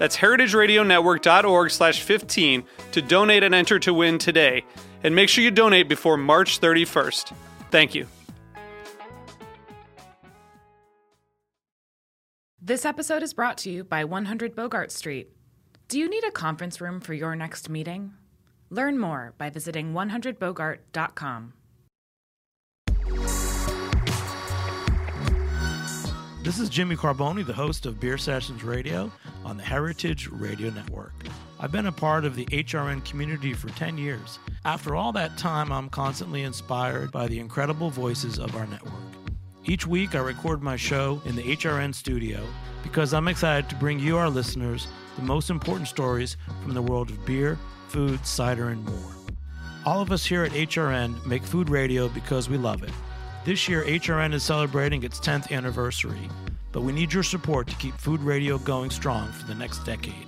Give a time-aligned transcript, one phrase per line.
[0.00, 4.64] That's heritageradionetwork.org slash 15 to donate and enter to win today.
[5.04, 7.34] And make sure you donate before March 31st.
[7.70, 8.06] Thank you.
[12.62, 15.28] This episode is brought to you by 100 Bogart Street.
[15.88, 18.14] Do you need a conference room for your next meeting?
[18.70, 21.52] Learn more by visiting 100bogart.com.
[26.42, 29.12] This is Jimmy Carbone, the host of Beer Sessions Radio
[29.44, 31.12] on the Heritage Radio Network.
[31.60, 34.38] I've been a part of the HRN community for 10 years.
[34.64, 38.94] After all that time, I'm constantly inspired by the incredible voices of our network.
[39.66, 42.40] Each week, I record my show in the HRN studio
[42.82, 47.10] because I'm excited to bring you, our listeners, the most important stories from the world
[47.10, 49.12] of beer, food, cider, and more.
[49.84, 52.92] All of us here at HRN make food radio because we love it.
[53.42, 56.28] This year, HRN is celebrating its 10th anniversary,
[56.72, 60.26] but we need your support to keep food radio going strong for the next decade.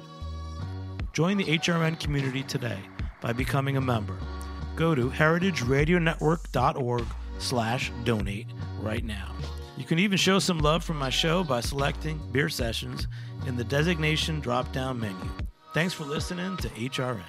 [1.12, 2.78] Join the HRN community today
[3.20, 4.16] by becoming a member.
[4.76, 7.04] Go to heritageradionetwork.org
[7.38, 8.46] slash donate
[8.80, 9.34] right now.
[9.76, 13.08] You can even show some love for my show by selecting Beer Sessions
[13.46, 15.30] in the designation drop-down menu.
[15.74, 17.20] Thanks for listening to HRN.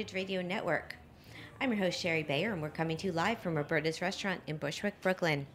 [0.00, 0.96] Heritage Radio Network.
[1.60, 4.56] I'm your host, Shari Bayer, and we're coming to you live from Roberta's Restaurant in
[4.56, 5.46] Bushwick, Brooklyn.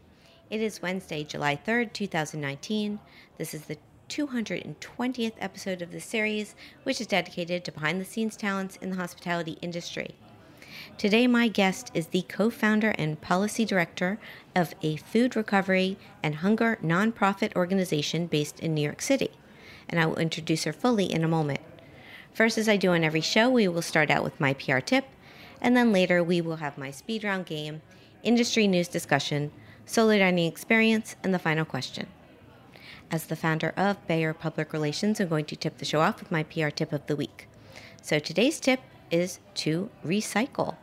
[0.51, 2.99] It is Wednesday, July 3rd, 2019.
[3.39, 8.37] This is the 220th episode of the series, which is dedicated to behind the scenes
[8.37, 10.13] talents in the hospitality industry.
[10.99, 14.19] Today, my guest is the co founder and policy director
[14.55, 19.31] of a food recovery and hunger nonprofit organization based in New York City,
[19.89, 21.61] and I will introduce her fully in a moment.
[22.35, 25.05] First, as I do on every show, we will start out with my PR tip,
[25.61, 27.81] and then later we will have my speed round game,
[28.23, 29.53] industry news discussion,
[29.85, 32.07] solo dining experience, and the final question.
[33.09, 36.29] As the founder of Bayer Public Relations, I'm going to tip the show off with
[36.29, 37.47] my PR tip of the week.
[38.01, 40.75] So today's tip is to recycle.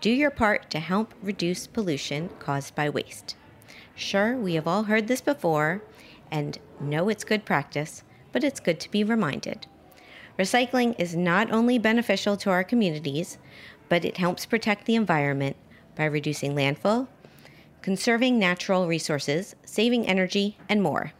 [0.00, 3.36] Do your part to help reduce pollution caused by waste.
[3.94, 5.82] Sure, we have all heard this before
[6.32, 8.02] and know it's good practice,
[8.32, 9.68] but it's good to be reminded.
[10.40, 13.36] Recycling is not only beneficial to our communities,
[13.90, 15.54] but it helps protect the environment
[15.94, 17.08] by reducing landfill,
[17.82, 21.12] conserving natural resources, saving energy, and more.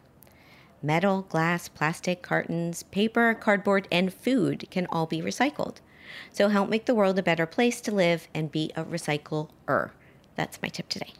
[0.81, 5.75] Metal, glass, plastic, cartons, paper, cardboard, and food can all be recycled.
[6.31, 9.91] So help make the world a better place to live and be a recycler.
[10.35, 11.13] That's my tip today.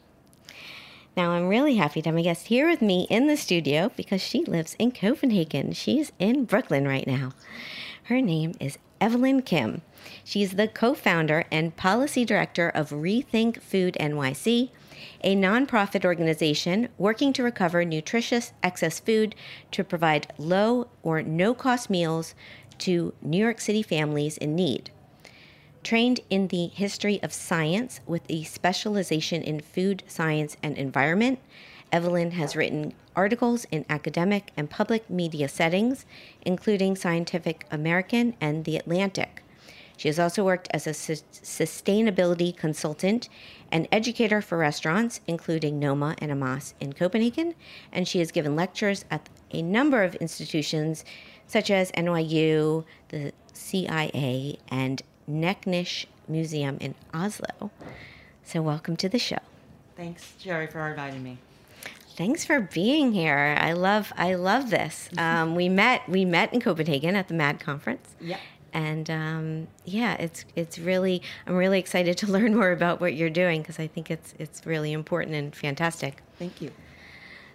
[1.16, 4.22] Now, I'm really happy to have a guest here with me in the studio because
[4.22, 5.74] she lives in Copenhagen.
[5.74, 7.34] She's in Brooklyn right now.
[8.12, 9.84] Her name is Evelyn Kim.
[10.26, 14.70] She's the co founder and policy director of Rethink Food NYC,
[15.24, 19.34] a nonprofit organization working to recover nutritious excess food
[19.72, 22.36] to provide low or no cost meals
[22.80, 24.92] to New York City families in need.
[25.82, 31.40] Trained in the history of science with a specialization in food science and environment,
[31.94, 36.06] Evelyn has written articles in academic and public media settings,
[36.42, 39.44] including Scientific American and The Atlantic.
[39.98, 43.30] She has also worked as a sus- sustainability consultant
[43.72, 47.54] and educator for restaurants, including Noma and Amass in Copenhagen,
[47.92, 51.06] and she has given lectures at a number of institutions
[51.46, 57.70] such as NYU, the CIA, and Teknisk Museum in Oslo.
[58.44, 59.38] So, welcome to the show.
[59.96, 61.38] Thanks, Jerry, for inviting me.
[62.22, 63.58] Thanks for being here.
[63.60, 65.10] I love I love this.
[65.18, 68.16] Um, we met we met in Copenhagen at the MAD conference.
[68.20, 68.38] Yeah.
[68.74, 73.32] And um, yeah, it's it's really I'm really excited to learn more about what you're
[73.32, 76.22] doing because I think it's it's really important and fantastic.
[76.38, 76.70] Thank you.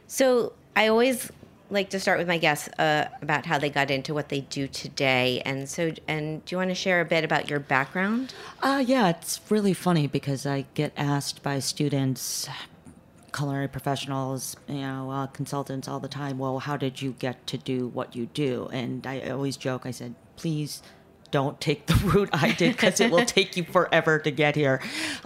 [0.08, 1.30] So I always
[1.70, 4.66] like to start with my guests uh, about how they got into what they do
[4.66, 5.42] today.
[5.44, 8.34] And so, and do you want to share a bit about your background?
[8.62, 12.48] Uh, yeah, it's really funny because I get asked by students,
[13.36, 17.58] culinary professionals, you know, uh, consultants all the time, well, how did you get to
[17.58, 18.68] do what you do?
[18.72, 20.82] And I always joke, I said, please
[21.30, 24.80] don't take the route I did because it will take you forever to get here.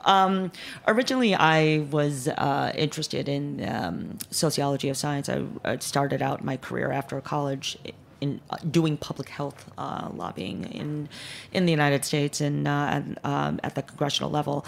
[0.05, 0.51] Um,
[0.89, 5.29] originally, I was uh, interested in um, sociology of science.
[5.29, 7.79] I, I, started out my career after college
[8.21, 11.09] in uh, doing public health uh, lobbying in
[11.53, 14.65] in the United States and uh, um, at the congressional level.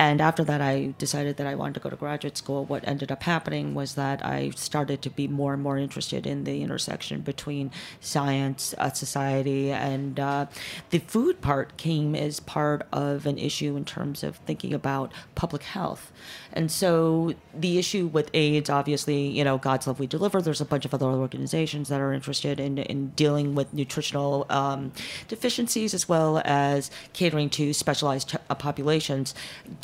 [0.00, 2.64] And after that, I decided that I wanted to go to graduate school.
[2.64, 6.44] What ended up happening was that I started to be more and more interested in
[6.44, 7.70] the intersection between
[8.00, 10.46] science, uh, society, and uh,
[10.88, 15.64] the food part came as part of an issue in terms of thinking about public
[15.64, 16.10] health.
[16.50, 20.64] And so the issue with AIDS, obviously, you know, God's Love We Deliver, there's a
[20.64, 24.92] bunch of other organizations that are interested in, in dealing with nutritional um,
[25.28, 29.34] deficiencies as well as catering to specialized t- populations.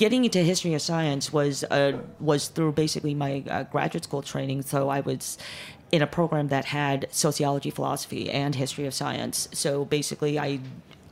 [0.07, 4.63] Getting into history of science was uh, was through basically my uh, graduate school training.
[4.63, 5.37] So I was
[5.91, 9.49] in a program that had sociology, philosophy, and history of science.
[9.53, 10.61] So basically, I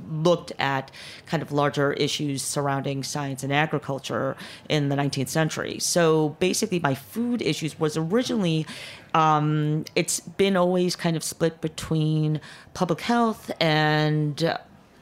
[0.09, 0.93] looked at
[1.27, 4.37] kind of larger issues surrounding science and agriculture
[4.69, 5.81] in the 19th century.
[5.81, 8.65] So basically, my food issues was originally.
[9.13, 12.41] Um, it's been always kind of split between
[12.75, 14.57] public health and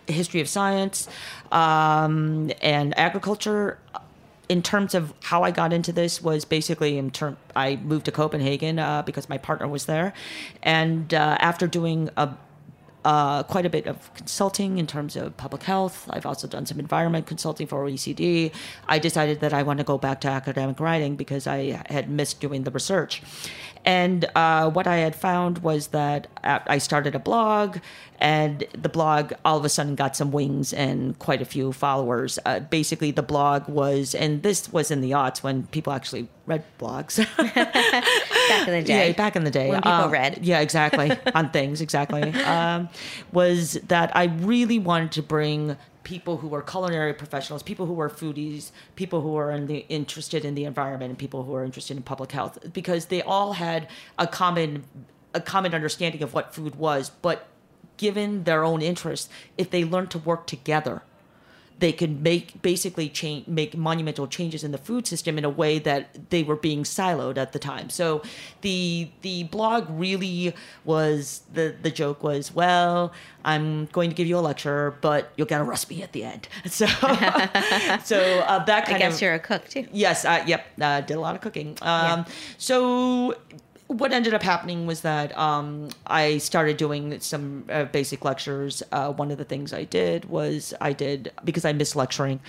[0.06, 1.08] history of science
[1.50, 3.78] um, and agriculture
[4.48, 8.12] in terms of how I got into this was basically in term I moved to
[8.12, 10.12] Copenhagen uh, because my partner was there,
[10.62, 12.34] and uh, after doing a
[13.04, 16.06] uh, quite a bit of consulting in terms of public health.
[16.10, 18.52] I've also done some environment consulting for OECD.
[18.86, 22.40] I decided that I want to go back to academic writing because I had missed
[22.40, 23.22] doing the research.
[23.84, 27.78] And uh, what I had found was that I started a blog,
[28.20, 32.38] and the blog all of a sudden got some wings and quite a few followers.
[32.46, 36.64] Uh, basically, the blog was, and this was in the aughts when people actually read
[36.78, 37.18] blogs.
[37.54, 39.08] back in the day.
[39.08, 39.70] Yeah, back in the day.
[39.70, 40.38] When people um, read.
[40.42, 41.10] Yeah, exactly.
[41.34, 42.32] on things, exactly.
[42.52, 42.90] Um,
[43.32, 48.10] was that I really wanted to bring people who are culinary professionals, people who are
[48.10, 51.96] foodies, people who are in the, interested in the environment, and people who are interested
[51.96, 53.88] in public health, because they all had
[54.18, 54.84] a common
[55.34, 57.48] a common understanding of what food was, but
[57.96, 61.02] given their own interests, if they learn to work together
[61.82, 65.80] they could make basically change make monumental changes in the food system in a way
[65.80, 67.90] that they were being siloed at the time.
[67.90, 68.22] So
[68.60, 73.12] the the blog really was the the joke was well
[73.44, 76.48] I'm going to give you a lecture but you'll get a recipe at the end.
[76.72, 76.86] So
[78.04, 79.86] so uh, that kind I guess of, you're a cook too.
[79.92, 81.76] Yes, uh, yep, uh, did a lot of cooking.
[81.82, 82.24] Um, yeah.
[82.58, 83.34] So
[83.92, 88.82] what ended up happening was that um, I started doing some uh, basic lectures.
[88.90, 92.40] Uh, one of the things I did was I did because I miss lecturing.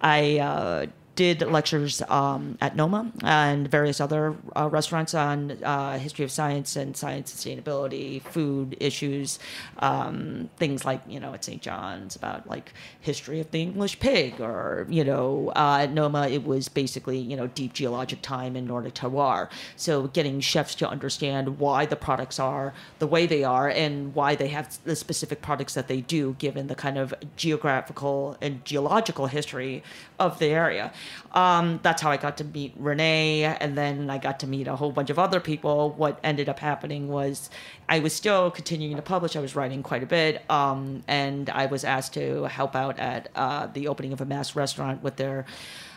[0.00, 6.24] I uh, did lectures um, at Noma and various other uh, restaurants on uh, history
[6.24, 9.38] of science and science sustainability, food issues,
[9.78, 11.60] um, things like you know at St.
[11.60, 16.44] John's about like history of the English pig, or you know uh, at Noma it
[16.44, 19.48] was basically you know deep geologic time in Nordic terroir.
[19.74, 24.36] So getting chefs to understand why the products are the way they are and why
[24.36, 29.26] they have the specific products that they do, given the kind of geographical and geological
[29.28, 29.82] history
[30.18, 30.92] of the area.
[31.32, 34.76] Um, that's how I got to meet René, and then I got to meet a
[34.76, 35.90] whole bunch of other people.
[35.90, 37.50] What ended up happening was
[37.88, 39.36] I was still continuing to publish.
[39.36, 43.28] I was writing quite a bit, um, and I was asked to help out at
[43.34, 45.46] uh, the opening of Amass restaurant with their.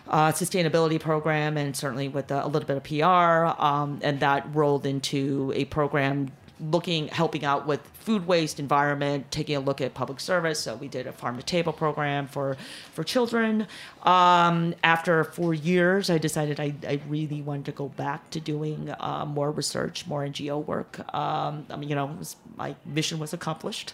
[0.08, 4.44] Uh, sustainability program and certainly with a, a little bit of PR, um, and that
[4.56, 9.94] rolled into a program looking, helping out with food waste, environment, taking a look at
[9.94, 10.60] public service.
[10.60, 12.58] So we did a farm to table program for
[12.94, 13.68] for children.
[14.04, 18.94] Um, after four years, I decided I, I really wanted to go back to doing
[19.00, 21.00] uh, more research, more NGO work.
[21.14, 23.94] Um, I mean, you know, was, my mission was accomplished,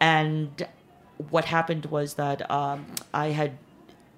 [0.00, 0.66] and
[1.30, 3.58] what happened was that um, I had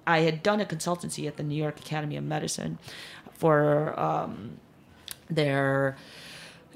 [0.05, 2.77] I had done a consultancy at the New York Academy of Medicine
[3.33, 4.57] for um,
[5.29, 5.97] their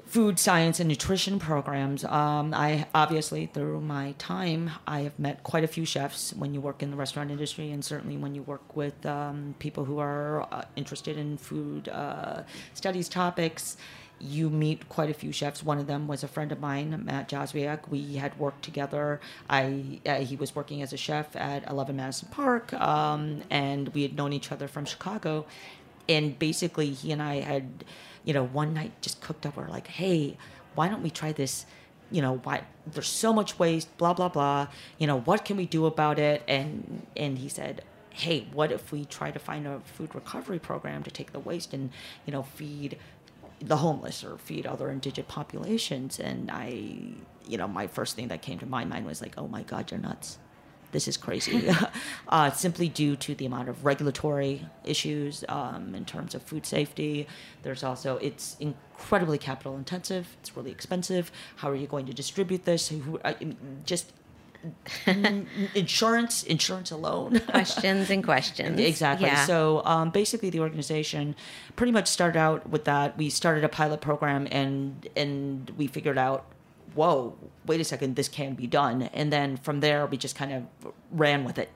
[0.08, 2.06] food science and nutrition programs.
[2.06, 6.62] Um, I obviously, through my time, I have met quite a few chefs when you
[6.62, 10.48] work in the restaurant industry, and certainly when you work with um, people who are
[10.52, 13.78] uh, interested in food uh, studies topics.
[14.20, 15.62] You meet quite a few chefs.
[15.62, 17.88] One of them was a friend of mine, Matt Jozwiak.
[17.90, 19.20] We had worked together.
[19.48, 24.02] I uh, he was working as a chef at 11 Madison Park, um, and we
[24.02, 25.46] had known each other from Chicago.
[26.10, 27.84] And basically, he and I had
[28.28, 29.56] you know, one night just cooked up.
[29.56, 30.36] We're like, hey,
[30.76, 31.66] why don't we try this?
[32.12, 34.68] You know, why there's so much waste, blah blah blah.
[34.98, 36.44] You know, what can we do about it?
[36.46, 41.04] And and he said, hey, what if we try to find a food recovery program
[41.04, 41.90] to take the waste and
[42.26, 42.98] you know feed
[43.62, 46.20] the homeless or feed other indigent populations?
[46.20, 46.84] And I,
[47.48, 49.90] you know, my first thing that came to my mind was like, oh my God,
[49.90, 50.38] you're nuts
[50.98, 51.70] this is crazy,
[52.30, 57.28] uh, simply due to the amount of regulatory issues um, in terms of food safety.
[57.62, 61.32] There's also, it's incredibly capital intensive, it's really expensive.
[61.58, 62.88] How are you going to distribute this?
[62.88, 63.36] Who, uh,
[63.86, 64.12] just
[65.76, 67.40] insurance, insurance alone.
[67.48, 68.80] questions and questions.
[68.80, 69.28] Exactly.
[69.28, 69.46] Yeah.
[69.46, 71.36] So um, basically, the organization
[71.76, 73.20] pretty much started out with that.
[73.20, 76.44] We started a pilot program, and and we figured out
[76.94, 79.04] whoa, wait a second, this can be done.
[79.14, 81.70] And then from there, we just kind of ran with it.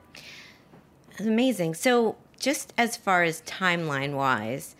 [1.18, 1.74] Amazing.
[1.74, 4.74] So, just as far as timeline wise,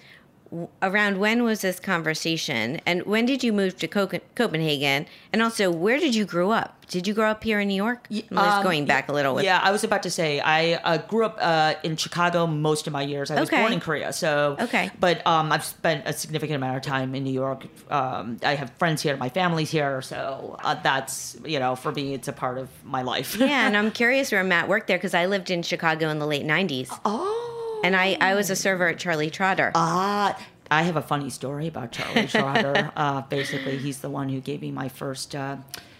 [0.83, 2.81] around when was this conversation?
[2.87, 5.07] And when did you move to copenhagen?
[5.33, 6.83] And also where did you grow up?
[6.89, 8.07] Did you grow up here in new york?
[8.11, 10.99] I'm um, going back a little with- yeah i was about to say i uh,
[10.99, 13.31] grew up uh, in chicago most of my years.
[13.31, 14.91] I was born in korea so okay.
[15.01, 17.67] but um, i've spent a significant amount of time in new york.
[17.91, 22.13] Um, i have friends here my family's here so uh, that's you know for me
[22.13, 23.37] it's a part of my life.
[23.37, 26.27] Yeah and i'm curious where matt worked there because i lived in chicago in the
[26.27, 27.52] late 90s oh
[27.83, 29.73] and I, I was a server at Charlie Trotter.
[29.75, 30.39] Ah,
[30.71, 32.91] I have a funny story about Charlie Trotter.
[32.97, 35.35] uh, basically, he's the one who gave me my first.
[35.35, 35.57] Uh,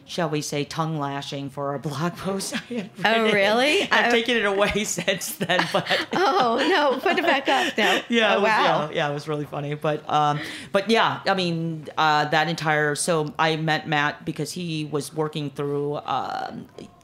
[0.07, 3.83] shall we say, tongue lashing for a blog post I had Oh, really?
[3.83, 8.03] I've uh, taken it away since then, but oh no, put it back up now.
[8.09, 8.89] Yeah, oh, was, wow.
[8.89, 12.95] Yeah, yeah, it was really funny, but um, but yeah, I mean, uh, that entire.
[12.95, 15.95] So I met Matt because he was working through.
[15.95, 16.57] Uh,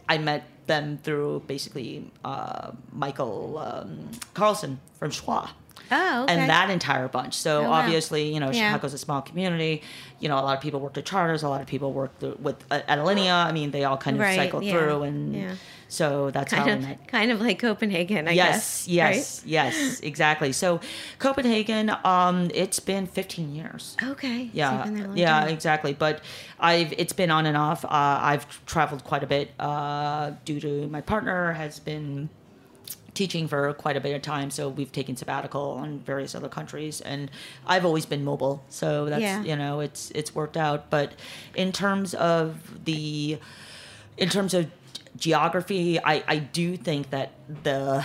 [0.08, 5.51] I met them through basically uh, Michael um, Carlson from Schwa.
[5.91, 6.35] Oh, okay.
[6.35, 7.35] And that entire bunch.
[7.35, 8.35] So oh, obviously, wow.
[8.35, 8.73] you know, yeah.
[8.73, 9.83] Chicago's a small community.
[10.21, 11.43] You know, a lot of people worked at charters.
[11.43, 13.47] A lot of people worked with uh, at Alinea.
[13.47, 14.73] I mean, they all kind of right, cycled yeah.
[14.73, 15.55] through, and yeah.
[15.88, 17.09] So that's kind how of, met.
[17.09, 18.88] Kind of like Copenhagen, I yes, guess.
[18.88, 19.50] Yes, right?
[19.50, 20.52] yes, exactly.
[20.52, 20.80] So
[21.18, 23.97] Copenhagen, um, it's been 15 years.
[24.02, 24.50] Okay.
[24.52, 24.87] Yeah.
[25.14, 25.49] yeah, time.
[25.49, 25.95] exactly.
[25.95, 26.23] But
[26.61, 27.85] I've it's been on and off.
[27.85, 32.28] Uh, I've traveled quite a bit uh, due to my partner has been
[33.14, 37.00] teaching for quite a bit of time, so we've taken sabbatical in various other countries,
[37.00, 37.30] and
[37.66, 39.42] I've always been mobile, so that's yeah.
[39.42, 40.88] you know it's it's worked out.
[40.88, 41.14] But
[41.57, 43.38] in terms of the,
[44.16, 44.71] in terms of
[45.17, 47.33] geography, I I do think that
[47.65, 48.05] the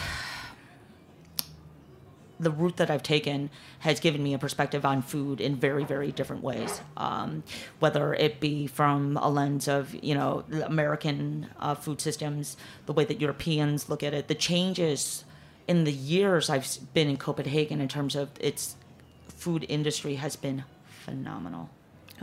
[2.39, 6.11] the route that I've taken has given me a perspective on food in very, very
[6.11, 6.81] different ways.
[6.97, 7.43] Um,
[7.79, 13.05] whether it be from a lens of, you know, American uh, food systems, the way
[13.05, 15.23] that Europeans look at it, the changes
[15.67, 18.75] in the years I've been in Copenhagen in terms of its
[19.29, 21.69] food industry has been phenomenal.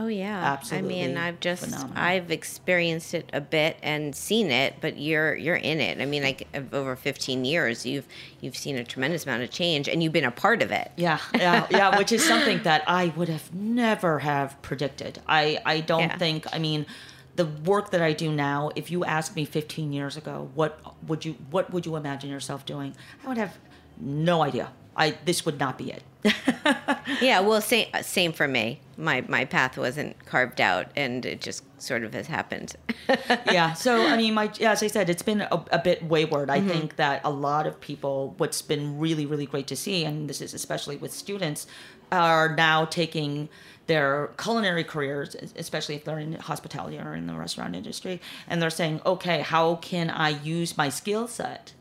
[0.01, 1.03] Oh yeah, absolutely.
[1.03, 1.93] I mean, I've just phenomenal.
[1.95, 6.01] I've experienced it a bit and seen it, but you're you're in it.
[6.01, 8.07] I mean, like over 15 years, you've
[8.39, 10.91] you've seen a tremendous amount of change, and you've been a part of it.
[10.95, 11.99] Yeah, yeah, yeah.
[11.99, 15.19] Which is something that I would have never have predicted.
[15.27, 16.17] I I don't yeah.
[16.17, 16.47] think.
[16.51, 16.87] I mean,
[17.35, 18.71] the work that I do now.
[18.75, 22.65] If you asked me 15 years ago, what would you what would you imagine yourself
[22.65, 22.95] doing?
[23.23, 23.55] I would have
[23.99, 24.71] no idea.
[25.01, 26.03] I this would not be it.
[27.21, 28.81] yeah, well, same same for me.
[28.97, 32.75] My my path wasn't carved out, and it just sort of has happened.
[33.51, 33.73] yeah.
[33.73, 36.51] So I mean, my yeah, as I said, it's been a, a bit wayward.
[36.51, 36.69] I mm-hmm.
[36.69, 40.39] think that a lot of people, what's been really really great to see, and this
[40.39, 41.65] is especially with students,
[42.11, 43.49] are now taking
[43.87, 48.69] their culinary careers, especially if they're in hospitality or in the restaurant industry, and they're
[48.69, 51.73] saying, okay, how can I use my skill set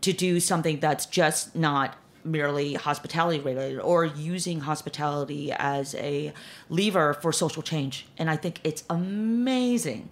[0.00, 1.96] to do something that's just not
[2.26, 6.32] merely hospitality related or using hospitality as a
[6.68, 8.06] lever for social change.
[8.18, 10.08] And I think it's amazing,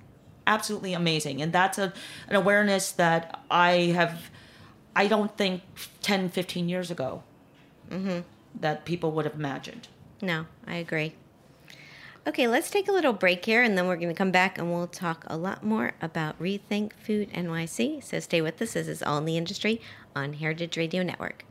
[0.47, 1.43] absolutely amazing.
[1.43, 1.93] And that's a,
[2.29, 4.31] an awareness that I have,
[4.95, 5.63] I don't think
[6.03, 7.23] 10, 15 years ago
[7.91, 8.21] mm-hmm.
[8.61, 9.89] that people would have imagined.
[10.23, 11.15] No, I agree.
[12.27, 14.73] Okay, let's take a little break here and then we're going to come back and
[14.73, 18.03] we'll talk a lot more about Rethink Food NYC.
[18.03, 18.73] So stay with us.
[18.73, 19.83] This is All in the Industry
[20.17, 21.45] on Heritage Radio Network.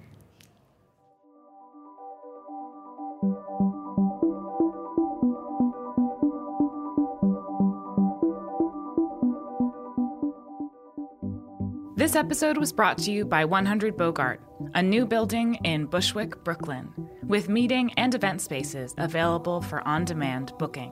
[12.04, 14.42] This episode was brought to you by 100 Bogart,
[14.74, 16.94] a new building in Bushwick, Brooklyn,
[17.24, 20.92] with meeting and event spaces available for on demand booking.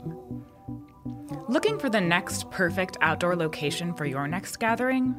[1.50, 5.14] Looking for the next perfect outdoor location for your next gathering?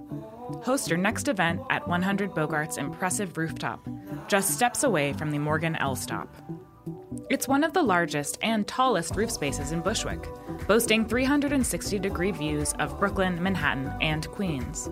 [0.62, 3.87] Host your next event at 100 Bogart's impressive rooftop,
[4.28, 6.34] just steps away from the Morgan L stop.
[7.28, 10.26] It's one of the largest and tallest roof spaces in Bushwick,
[10.66, 14.88] boasting 360 degree views of Brooklyn, Manhattan, and Queens.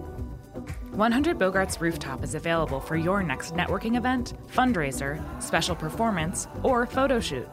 [0.92, 7.20] 100 Bogart's rooftop is available for your next networking event, fundraiser, special performance, or photo
[7.20, 7.48] shoot.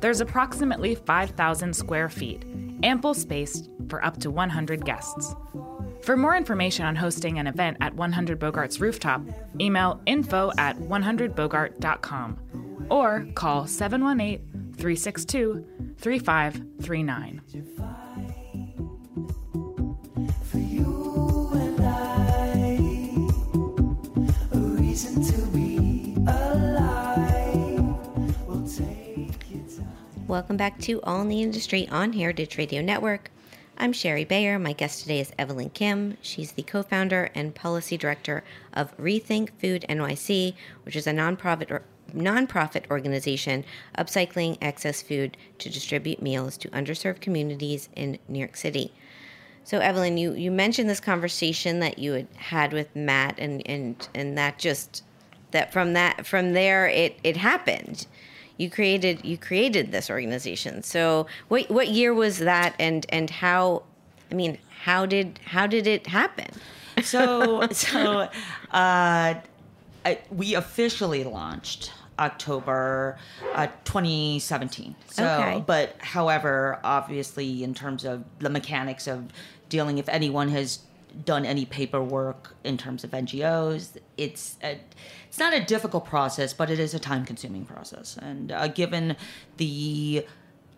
[0.00, 2.44] There's approximately 5,000 square feet,
[2.82, 5.34] ample space for up to 100 guests.
[6.02, 9.22] For more information on hosting an event at 100 Bogart's rooftop,
[9.60, 17.42] email info at 100bogart.com or call 718 362 3539.
[30.28, 33.30] Welcome back to All in the Industry on Heritage Radio Network.
[33.78, 34.58] I'm Shari Bayer.
[34.58, 36.18] My guest today is Evelyn Kim.
[36.20, 40.52] She's the co founder and policy director of Rethink Food NYC,
[40.82, 41.82] which is a nonprofit, or,
[42.14, 43.64] nonprofit organization
[43.96, 48.92] upcycling excess food to distribute meals to underserved communities in New York City.
[49.64, 54.08] So, Evelyn, you, you mentioned this conversation that you had had with Matt, and, and,
[54.14, 55.04] and that just
[55.52, 58.06] that from that from there it, it happened
[58.60, 60.82] you created you created this organization.
[60.82, 63.84] So what what year was that, and and how?
[64.30, 66.50] I mean, how did how did it happen?
[67.02, 68.28] So so
[68.70, 69.34] uh,
[70.04, 73.18] I, we officially launched October
[73.54, 74.94] uh, 2017.
[75.10, 75.64] So, Okay.
[75.66, 79.28] but however, obviously, in terms of the mechanics of
[79.68, 80.80] dealing, if anyone has
[81.24, 84.78] done any paperwork in terms of NGOs, it's a,
[85.28, 88.16] it's not a difficult process, but it is a time-consuming process.
[88.20, 89.16] And uh, given
[89.56, 90.24] the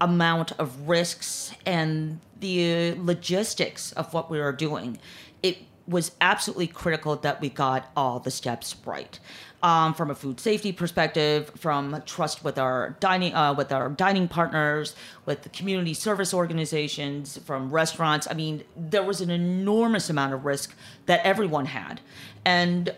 [0.00, 4.98] amount of risks and the logistics of what we were doing,
[5.42, 9.18] it was absolutely critical that we got all the steps right.
[9.64, 14.26] Um, from a food safety perspective, from trust with our dining uh, with our dining
[14.26, 18.26] partners, with the community service organizations, from restaurants.
[18.28, 20.74] I mean, there was an enormous amount of risk
[21.06, 22.00] that everyone had,
[22.44, 22.92] and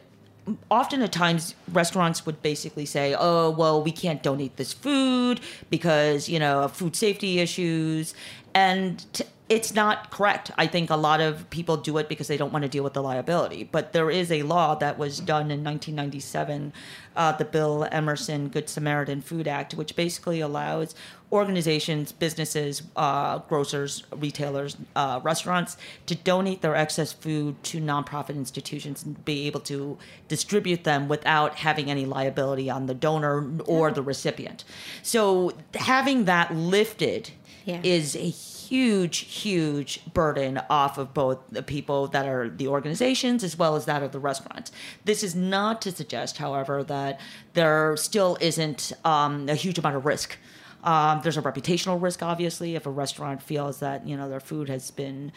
[0.71, 6.29] often at times restaurants would basically say oh well we can't donate this food because
[6.29, 8.15] you know food safety issues
[8.55, 10.51] and t- it's not correct.
[10.57, 12.95] I think a lot of people do it because they don't want to deal with
[12.95, 13.65] the liability.
[13.71, 16.73] But there is a law that was done in 1997
[17.17, 20.97] uh, the bill emerson good samaritan food act which basically allows
[21.31, 25.77] organizations businesses uh, grocers retailers uh, restaurants
[26.07, 29.97] to donate their excess food to nonprofit institutions and be able to
[30.29, 34.65] distribute them without having any liability on the donor or the recipient.
[35.03, 37.31] So having that lifted
[37.65, 37.81] Yeah.
[37.83, 38.31] is a
[38.75, 43.85] huge, huge burden off of both the people that are the organizations as well as
[43.85, 44.73] that of the restaurants.
[45.05, 47.21] This is not to suggest, however, that
[47.53, 50.37] there still isn't um, a huge amount of risk.
[50.83, 54.69] Um, there's a reputational risk, obviously, if a restaurant feels that you know their food
[54.69, 55.31] has been,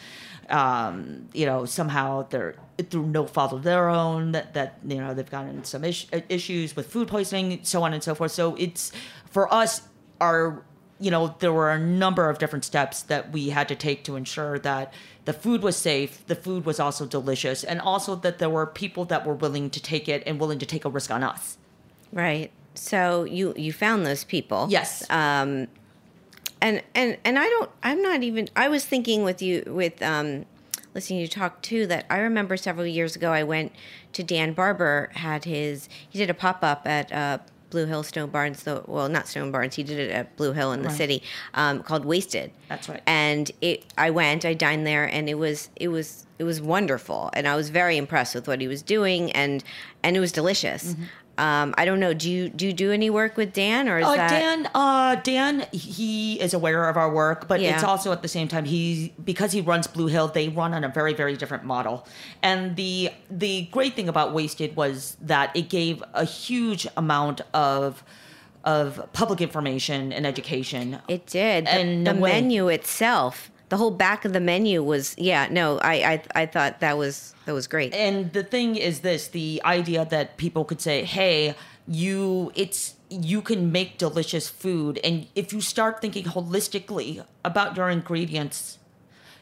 [0.50, 2.56] um, you know, somehow they're
[2.90, 6.74] through no fault of their own that, that you know they've gotten some is- issues
[6.76, 8.32] with food poisoning, so on and so forth.
[8.32, 8.92] So it's
[9.30, 9.82] for us,
[10.20, 10.64] our
[11.00, 14.16] you know, there were a number of different steps that we had to take to
[14.16, 14.92] ensure that
[15.24, 19.04] the food was safe, the food was also delicious, and also that there were people
[19.06, 21.58] that were willing to take it and willing to take a risk on us.
[22.12, 22.50] Right.
[22.74, 24.66] So you you found those people.
[24.70, 25.08] Yes.
[25.10, 25.68] Um,
[26.60, 27.70] and and and I don't.
[27.82, 28.48] I'm not even.
[28.56, 30.46] I was thinking with you with um,
[30.94, 33.72] listening to you talk too that I remember several years ago I went
[34.14, 37.12] to Dan Barber had his he did a pop up at.
[37.12, 37.38] Uh,
[37.70, 39.74] Blue Hill Stone Barns, though, well, not Stone Barns.
[39.74, 40.96] He did it at Blue Hill in the Right.
[40.96, 41.22] city,
[41.54, 42.50] um, called Wasted.
[42.68, 43.02] That's right.
[43.06, 47.30] And it, I went, I dined there, and it was, it was, it was wonderful,
[47.34, 49.62] and I was very impressed with what he was doing, and
[50.02, 50.92] and it was delicious.
[50.92, 51.02] Mm-hmm.
[51.38, 52.12] Um, I don't know.
[52.12, 55.14] Do you do you do any work with Dan, or is Uh, that Dan, uh,
[55.22, 59.12] Dan, he is aware of our work, but it's also at the same time he
[59.24, 62.06] because he runs Blue Hill, they run on a very very different model.
[62.42, 68.02] And the the great thing about Wasted was that it gave a huge amount of
[68.64, 70.98] of public information and education.
[71.08, 71.66] It did.
[71.68, 75.48] And the the menu itself, the whole back of the menu was yeah.
[75.50, 77.94] No, I I, I thought that was that was great.
[77.94, 81.54] and the thing is this the idea that people could say hey
[81.86, 87.88] you it's you can make delicious food and if you start thinking holistically about your
[87.88, 88.78] ingredients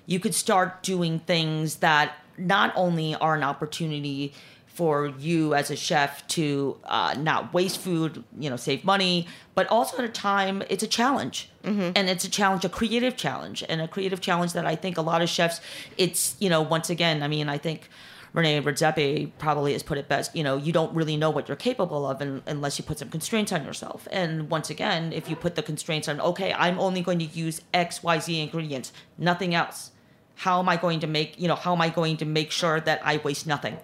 [0.07, 4.33] you could start doing things that not only are an opportunity
[4.67, 9.67] for you as a chef to uh, not waste food, you know, save money, but
[9.69, 11.91] also at a time it's a challenge, Mm-hmm.
[11.97, 15.03] and it's a challenge, a creative challenge, and a creative challenge that I think a
[15.03, 15.61] lot of chefs,
[15.99, 17.89] it's you know, once again, I mean, I think.
[18.33, 20.37] Rene Redzepi probably has put it best.
[20.37, 23.09] You know, you don't really know what you're capable of un- unless you put some
[23.09, 24.07] constraints on yourself.
[24.11, 27.63] And once again, if you put the constraints on, okay, I'm only going to use
[27.73, 29.93] X, Y, Z ingredients, nothing else.
[30.35, 32.79] How am I going to make, you know, how am I going to make sure
[32.79, 33.79] that I waste nothing?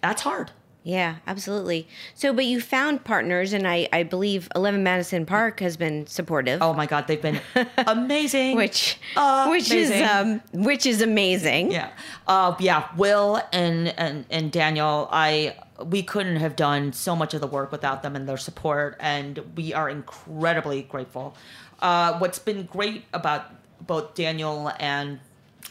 [0.00, 0.50] That's hard.
[0.84, 1.86] Yeah, absolutely.
[2.14, 6.60] So, but you found partners, and I, I believe 11 Madison Park has been supportive.
[6.60, 7.40] Oh my God, they've been
[7.86, 8.56] amazing.
[8.56, 8.98] which
[9.46, 11.70] which is um which is amazing.
[11.70, 11.90] yeah,
[12.26, 12.88] uh, yeah.
[12.96, 17.70] Will and and and Daniel, I we couldn't have done so much of the work
[17.70, 21.36] without them and their support, and we are incredibly grateful.
[21.80, 23.46] Uh, what's been great about
[23.86, 25.20] both Daniel and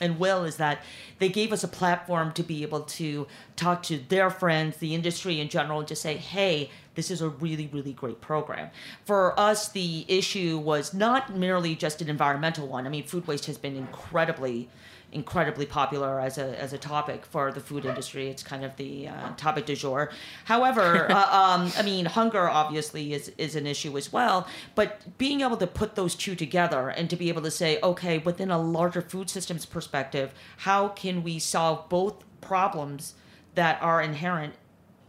[0.01, 0.81] and Will is that
[1.19, 5.39] they gave us a platform to be able to talk to their friends, the industry
[5.39, 8.69] in general, and just say, hey, this is a really, really great program.
[9.05, 12.85] For us, the issue was not merely just an environmental one.
[12.85, 14.67] I mean, food waste has been incredibly,
[15.11, 18.29] incredibly popular as a, as a topic for the food industry.
[18.29, 20.11] It's kind of the uh, topic du jour.
[20.45, 25.41] However, uh, um, I mean, hunger obviously is, is an issue as well, but being
[25.41, 28.57] able to put those two together and to be able to say, okay, within a
[28.57, 33.15] larger food systems perspective, how can we solve both problems
[33.55, 34.53] that are inherent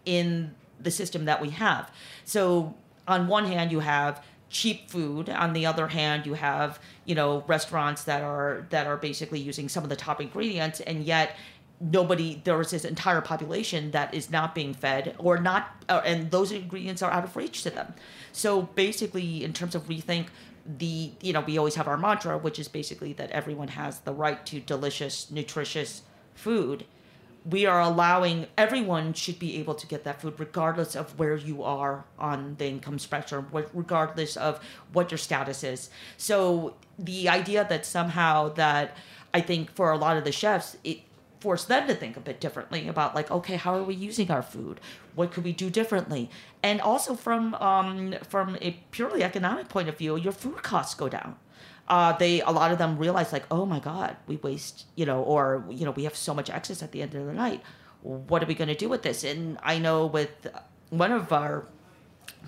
[0.04, 1.90] in the system that we have.
[2.24, 2.74] So
[3.06, 7.42] on one hand you have cheap food, on the other hand you have, you know,
[7.48, 11.36] restaurants that are that are basically using some of the top ingredients and yet
[11.80, 16.30] nobody there is this entire population that is not being fed or not uh, and
[16.30, 17.92] those ingredients are out of reach to them.
[18.32, 20.26] So basically in terms of rethink
[20.78, 24.12] the you know we always have our mantra which is basically that everyone has the
[24.12, 26.02] right to delicious nutritious
[26.34, 26.84] food
[27.44, 31.62] we are allowing everyone should be able to get that food regardless of where you
[31.62, 34.60] are on the income spectrum regardless of
[34.92, 35.90] what your status is.
[36.16, 38.96] So the idea that somehow that
[39.34, 41.00] i think for a lot of the chefs it
[41.40, 44.42] forced them to think a bit differently about like okay how are we using our
[44.42, 44.80] food?
[45.16, 46.30] What could we do differently?
[46.62, 51.08] And also from um, from a purely economic point of view your food costs go
[51.08, 51.36] down
[51.88, 55.22] uh, they a lot of them realize like oh my god we waste you know
[55.22, 57.62] or you know we have so much excess at the end of the night.
[58.02, 59.24] What are we going to do with this?
[59.24, 60.48] And i know with
[60.90, 61.66] one of our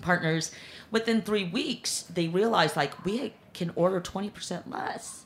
[0.01, 0.51] partners
[0.91, 5.25] within three weeks they realized like we can order 20% less.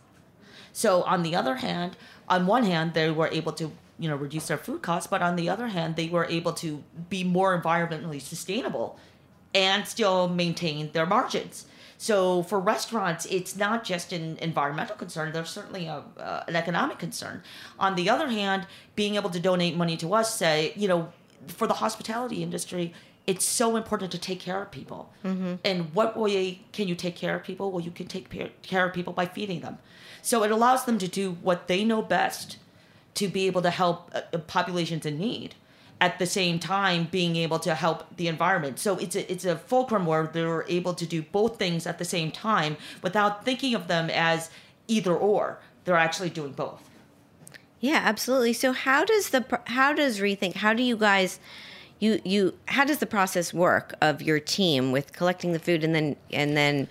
[0.71, 4.47] So on the other hand on one hand they were able to you know reduce
[4.47, 8.21] their food costs but on the other hand they were able to be more environmentally
[8.21, 8.97] sustainable
[9.53, 11.65] and still maintain their margins
[12.01, 15.33] so for restaurants, it's not just an environmental concern.
[15.33, 17.43] There's certainly a, uh, an economic concern.
[17.77, 21.11] On the other hand, being able to donate money to us, say, you know,
[21.47, 22.93] for the hospitality industry,
[23.27, 25.11] it's so important to take care of people.
[25.65, 27.69] And what way can you take care of people?
[27.69, 28.29] Well, you can take
[28.61, 29.77] care of people by feeding them.
[30.21, 32.59] So it allows them to do what they know best
[33.15, 35.55] to be able to help uh, uh, populations in need
[36.01, 38.79] at the same time being able to help the environment.
[38.79, 42.05] So it's a, it's a fulcrum where they're able to do both things at the
[42.05, 44.49] same time without thinking of them as
[44.87, 45.59] either or.
[45.83, 46.89] They're actually doing both.
[47.79, 48.53] Yeah, absolutely.
[48.53, 50.55] So how does the how does rethink?
[50.55, 51.39] How do you guys
[51.99, 55.95] you you how does the process work of your team with collecting the food and
[55.95, 56.87] then and then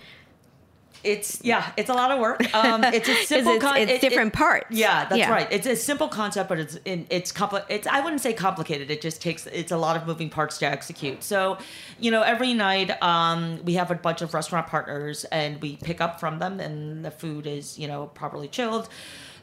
[1.03, 2.41] It's yeah, it's a lot of work.
[2.53, 3.53] Um, it's a simple.
[3.53, 4.67] it's, con- it's it- it- different parts.
[4.71, 5.31] Yeah, that's Yeah.
[5.31, 5.47] right.
[5.51, 8.91] It's a simple concept, but it's in, it's compli- It's I wouldn't say complicated.
[8.91, 11.23] It just takes it's a lot of moving parts to execute.
[11.23, 11.57] So,
[11.99, 16.01] you know, every night um, we have a bunch of restaurant partners, and we pick
[16.01, 18.89] up from them, and the food is you know properly chilled.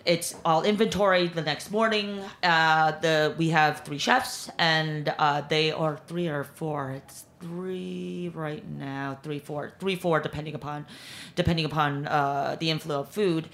[0.05, 2.21] It's all inventory the next morning.
[2.42, 6.92] Uh, the we have three chefs, and uh, they are three or four.
[6.92, 10.87] It's three right now, three, four, three, four, depending upon,
[11.35, 13.49] depending upon uh, the inflow of food.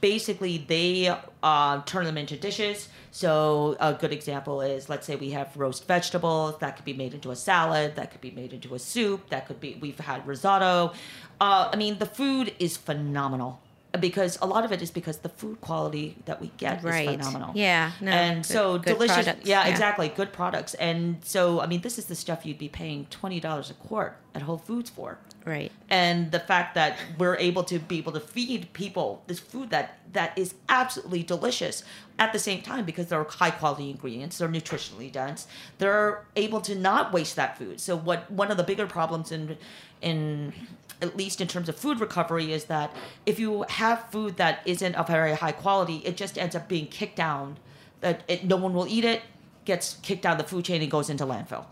[0.00, 2.88] Basically, they uh, turn them into dishes.
[3.10, 7.14] So a good example is, let's say we have roast vegetables that could be made
[7.14, 9.78] into a salad, that could be made into a soup, that could be.
[9.80, 10.92] We've had risotto.
[11.40, 13.61] Uh, I mean, the food is phenomenal
[14.00, 17.08] because a lot of it is because the food quality that we get Right.
[17.08, 17.52] is phenomenal.
[17.54, 19.26] Yeah, no, and good- so good delicious.
[19.26, 19.66] Yeah, yeah.
[19.66, 20.08] exactly.
[20.08, 20.74] Good products.
[20.74, 24.16] And so, I mean, this is the stuff you'd be paying twenty dollars a quart
[24.34, 25.18] at Whole Foods for.
[25.44, 25.70] right.
[25.90, 29.98] And the fact that we're able to be able to feed people this food that
[30.12, 31.82] that is absolutely delicious
[32.18, 35.46] at the same time because they're high quality ingredients, they're nutritionally dense,
[35.78, 37.80] they're able to not waste that food.
[37.80, 39.58] So what one of the bigger problems in
[40.02, 40.52] in
[41.00, 42.94] at least in terms of food recovery is that
[43.26, 46.86] if you have food that isn't of very high quality, it just ends up being
[46.86, 47.58] kicked down
[48.00, 49.22] that it, no one will eat it,
[49.64, 51.66] gets kicked out of the food chain and goes into landfill.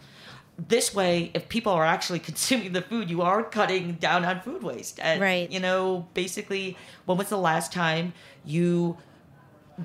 [0.58, 4.62] This way, if people are actually consuming the food, you are cutting down on food
[4.64, 4.98] waste.
[5.00, 5.50] And, Right.
[5.50, 8.12] You know, basically, when was the last time
[8.44, 8.96] you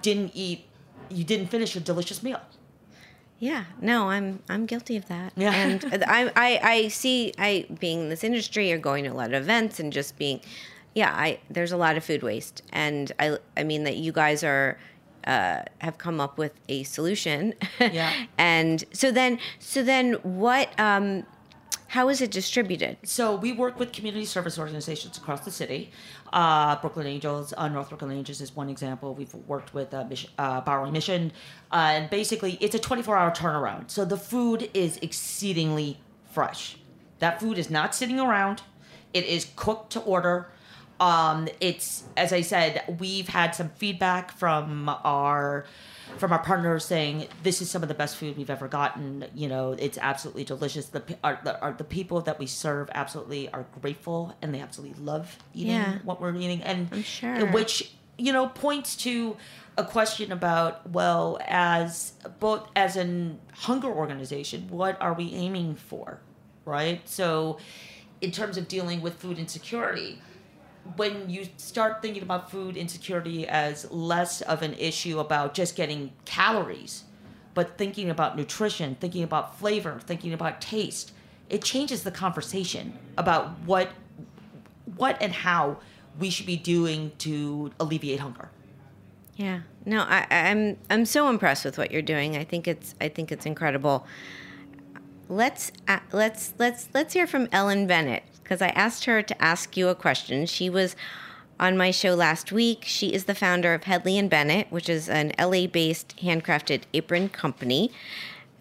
[0.02, 0.66] didn't eat,
[1.10, 2.42] you didn't finish a delicious meal?
[3.40, 5.34] Yeah, no, I'm I'm guilty of that.
[5.36, 5.54] Yeah.
[5.54, 9.34] and I, I I see I being in this industry or going to a lot
[9.34, 10.40] of events and just being,
[10.94, 14.44] yeah, I there's a lot of food waste, and I I mean that you guys
[14.44, 14.78] are.
[15.28, 18.14] Uh, have come up with a solution, Yeah.
[18.38, 20.70] and so then, so then, what?
[20.80, 21.26] Um,
[21.96, 22.98] how is it distributed?
[23.04, 25.92] So we work with community service organizations across the city.
[26.34, 29.16] Uh, Brooklyn Angels, uh, North Brooklyn Angels is one example.
[29.16, 31.32] We've worked with uh, Mission, uh, Bowery Mission,
[31.72, 33.92] uh, and basically it's a 24-hour turnaround.
[33.92, 36.76] So the food is exceedingly fresh.
[37.20, 38.64] That food is not sitting around.
[39.14, 40.50] It is cooked to order.
[41.00, 45.66] Um, it's as I said, we've had some feedback from our
[46.18, 49.26] from our partners saying this is some of the best food we've ever gotten.
[49.34, 50.88] You know, it's absolutely delicious.
[50.88, 55.02] The our, the, our, the people that we serve absolutely are grateful and they absolutely
[55.04, 55.98] love eating Yeah.
[56.04, 57.46] what we're eating, and I'm sure.
[57.52, 59.36] which you know points to
[59.78, 66.20] a question about well, as both as an hunger organization, what are we aiming for,
[66.64, 67.02] right?
[67.10, 67.58] So,
[68.22, 70.20] in terms of dealing with food insecurity
[70.96, 76.12] when you start thinking about food insecurity as less of an issue about just getting
[76.26, 77.04] calories,
[77.54, 81.12] but thinking about nutrition, thinking about flavor, thinking about taste,
[81.50, 83.90] it changes the conversation about what
[84.96, 85.78] what and how
[86.20, 88.50] we should be doing to alleviate hunger.
[89.36, 89.62] Yeah.
[89.86, 92.38] No, I, I'm I'm so impressed with what you're doing.
[92.38, 94.06] I think it's I think it's incredible.
[95.28, 99.76] Let's uh, let's let's let's hear from Ellen Bennett because I asked her to ask
[99.76, 100.46] you a question.
[100.46, 100.96] She was
[101.60, 102.84] on my show last week.
[102.86, 107.92] She is the founder of Hedley and Bennett, which is an LA-based handcrafted apron company,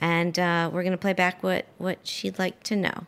[0.00, 3.06] and uh, we're gonna play back what what she'd like to know.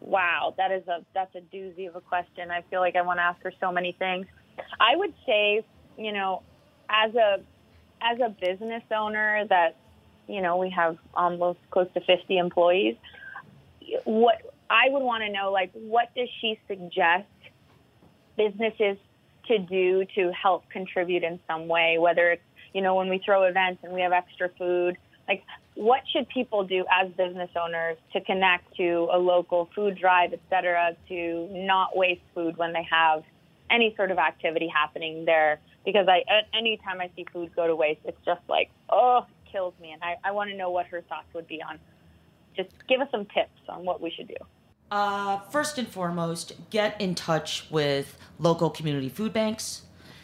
[0.00, 2.50] Wow, that is a that's a doozy of a question.
[2.50, 4.26] I feel like I want to ask her so many things.
[4.80, 5.64] I would say,
[5.96, 6.42] you know,
[6.90, 7.40] as a
[8.02, 9.76] as a business owner that
[10.28, 12.96] you know we have almost close to 50 employees,
[14.04, 17.26] what I would want to know like what does she suggest
[18.36, 18.98] businesses
[19.48, 23.44] to do to help contribute in some way whether it's you know when we throw
[23.44, 24.96] events and we have extra food?
[25.28, 25.42] Like
[25.74, 30.40] what should people do as business owners to connect to a local food drive et
[30.50, 33.22] cetera to not waste food when they have
[33.70, 35.60] any sort of activity happening there?
[35.84, 39.92] Because i anytime i see food go to waste it's just like oh kills me
[39.92, 41.78] and i, I want to know what her thoughts would be on
[42.56, 44.36] just give us some tips on what we should do
[44.88, 49.82] Uh, first and foremost, get in touch with local community food banks.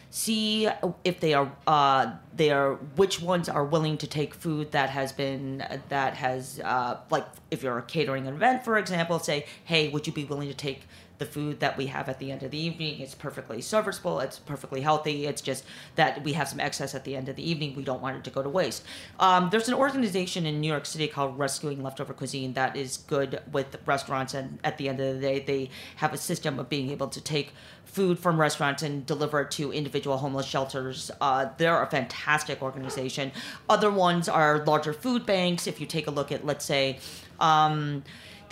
[0.09, 0.69] See
[1.03, 5.11] if they are uh, they are which ones are willing to take food that has
[5.11, 9.89] been that has uh, like if you're a catering an event, for example, say, hey,
[9.89, 12.51] would you be willing to take the food that we have at the end of
[12.51, 12.99] the evening?
[12.99, 14.19] It's perfectly serviceable.
[14.19, 15.25] It's perfectly healthy.
[15.25, 15.63] It's just
[15.95, 17.75] that we have some excess at the end of the evening.
[17.75, 18.83] We don't want it to go to waste.
[19.19, 23.41] Um, there's an organization in New York City called Rescuing Leftover Cuisine that is good
[23.51, 26.89] with restaurants, and at the end of the day, they have a system of being
[26.89, 27.51] able to take
[27.85, 31.11] food from restaurants and deliver it to individual homeless shelters.
[31.21, 33.31] Uh, they're a fantastic organization.
[33.69, 35.67] Other ones are larger food banks.
[35.67, 36.97] If you take a look at, let's say,
[37.39, 38.03] um,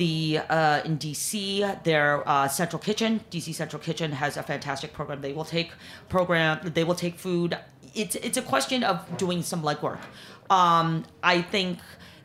[0.01, 5.21] the uh, in DC, their uh, Central Kitchen, DC Central Kitchen has a fantastic program.
[5.21, 5.73] They will take
[6.09, 6.71] program.
[6.73, 7.55] They will take food.
[7.93, 9.99] It's it's a question of doing some legwork.
[10.49, 11.77] Um, I think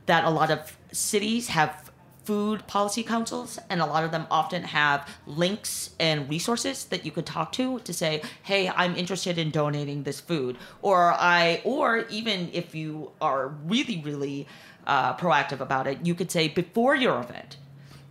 [0.07, 0.61] that a lot of
[0.91, 1.93] cities have
[2.25, 7.13] food policy councils and a lot of them often have links and resources that you
[7.13, 12.05] could talk to to say hey i'm interested in donating this food or i or
[12.11, 14.45] even if you are really really
[14.89, 17.59] uh, proactive about it you could say before your event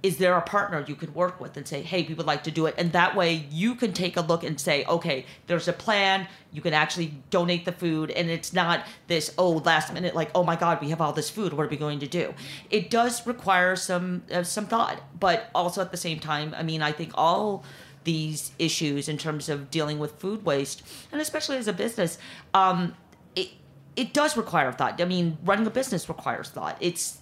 [0.05, 2.51] is there a partner you could work with and say hey we would like to
[2.51, 2.75] do it.
[2.77, 6.27] And that way you can take a look and say okay there's a plan.
[6.51, 8.11] You can actually donate the food.
[8.11, 11.31] And it's not this oh last minute like oh my god we have all this
[11.31, 11.53] food.
[11.53, 12.35] What are we going to do?
[12.69, 15.01] It does require some uh, some thought.
[15.19, 17.63] But also at the same time i mean i think all
[18.03, 22.19] these issues in terms of dealing with food waste and especially as a business
[22.53, 22.95] um,
[23.35, 23.49] it,
[23.95, 25.01] it does require thought.
[25.01, 26.77] I mean running a business requires thought.
[26.79, 27.19] It's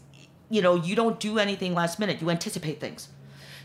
[0.49, 2.21] you know you don't do anything last minute.
[2.21, 3.10] You anticipate things.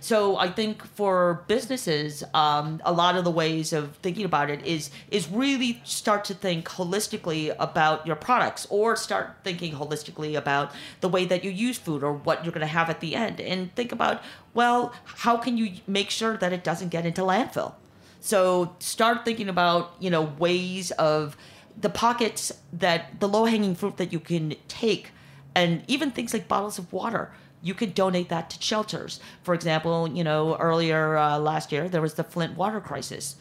[0.00, 4.64] So i think for businesses um, a lot of the ways of thinking about it
[4.64, 10.70] is is really start to think holistically about your products or start thinking holistically about
[11.00, 13.40] the way that you use food or what you're going to have at the end
[13.40, 14.22] and think about
[14.54, 17.74] well how can you make sure that it doesn't get into landfill?
[18.20, 21.36] So start thinking about, you know, ways of
[21.80, 25.12] the pockets that the low hanging fruit that you can take
[25.54, 27.30] and even things like bottles of water
[27.60, 29.20] you could donate that to shelters.
[29.42, 33.36] For example you know earlier uh, last year there was the flint water crisis.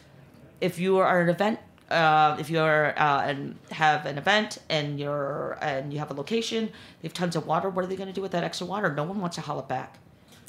[0.60, 5.56] If you are an event uh, if you're uh, and have an event and you're
[5.62, 6.66] and you have a location
[7.00, 8.92] they have tons of water what are they going to do with that extra water?
[8.92, 9.98] No one wants to haul it back.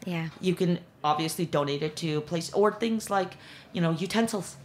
[0.05, 0.29] Yeah.
[0.39, 3.35] you can obviously donate it to place or things like
[3.73, 4.57] you know utensils.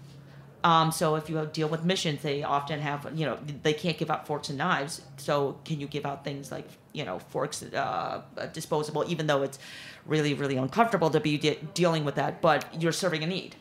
[0.63, 4.11] Um, so if you deal with missions they often have you know they can't give
[4.11, 5.03] out forks and knives.
[5.17, 8.23] So can you give out things like you know forks uh,
[8.55, 9.59] disposable even though it's
[10.07, 13.57] really really uncomfortable to be de- dealing with that but you're serving a need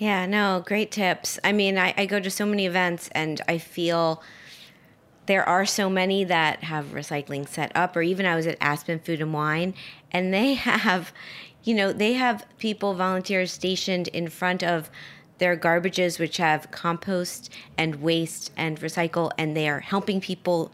[0.00, 1.38] Yeah, no, great tips.
[1.44, 4.22] I mean, I, I go to so many events and I feel
[5.26, 8.98] there are so many that have recycling set up, or even I was at Aspen
[8.98, 9.74] Food and Wine
[10.10, 11.12] and they have,
[11.64, 14.90] you know, they have people, volunteers stationed in front of
[15.36, 20.72] their garbages, which have compost and waste and recycle, and they are helping people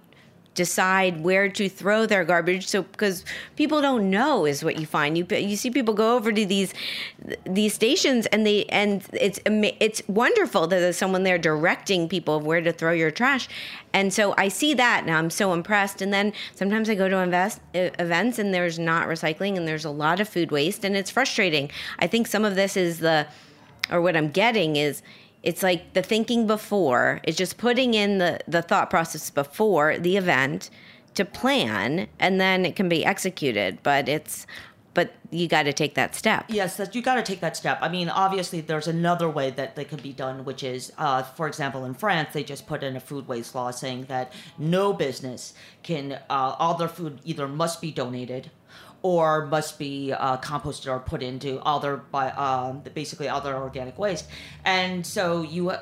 [0.57, 2.67] decide where to throw their garbage.
[2.67, 5.17] So because people don't know is what you find.
[5.17, 6.75] You you see people go over to these
[7.45, 12.45] these stations and they and it's it's wonderful that there's someone there directing people of
[12.45, 13.49] where to throw your trash.
[13.93, 16.03] And so I see that and I'm so impressed.
[16.03, 19.91] And then sometimes I go to invest events and there's not recycling and there's a
[19.91, 21.71] lot of food waste and it's frustrating.
[22.01, 23.27] I think some of this is the
[23.91, 25.03] or what I'm getting is
[25.47, 30.17] it's like the thinking before it's just putting in the the thought process before the
[30.17, 30.69] event
[31.15, 34.47] to plan and then it can be executed but it's
[34.93, 37.79] but you got to take that step Yes, you got to take that step.
[37.83, 41.47] I mean, obviously, there's another way that they could be done, which is, uh, for
[41.47, 45.53] example, in France, they just put in a food waste law saying that no business
[45.83, 48.51] can, uh, all their food either must be donated
[49.07, 54.27] or must be uh, composted or put into other, by um, basically other organic waste.
[54.65, 55.71] And so you.
[55.71, 55.79] Uh,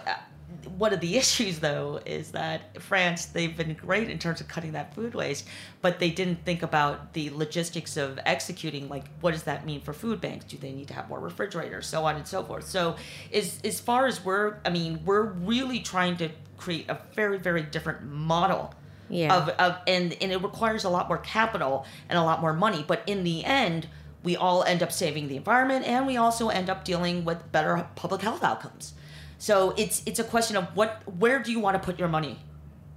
[0.76, 4.72] one of the issues though is that France they've been great in terms of cutting
[4.72, 5.46] that food waste
[5.80, 9.92] but they didn't think about the logistics of executing like what does that mean for
[9.92, 12.94] food banks do they need to have more refrigerators so on and so forth so
[13.32, 17.62] as as far as we're I mean we're really trying to create a very very
[17.62, 18.74] different model
[19.08, 19.36] Yeah.
[19.36, 22.84] of, of and and it requires a lot more capital and a lot more money
[22.86, 23.86] but in the end
[24.22, 27.86] we all end up saving the environment and we also end up dealing with better
[27.94, 28.94] public health outcomes.
[29.38, 32.38] So it's it's a question of what where do you want to put your money?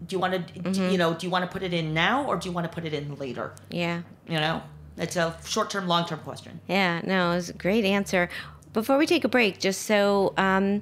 [0.05, 0.89] Do you want to Mm-hmm.
[0.91, 2.73] you know do you want to put it in now or do you want to
[2.73, 3.53] put it in later?
[3.69, 4.03] Yeah.
[4.27, 4.61] You know?
[4.97, 6.61] It's a short-term long-term question.
[6.67, 8.29] Yeah no it was a great answer.
[8.71, 10.81] Before we take a break just so um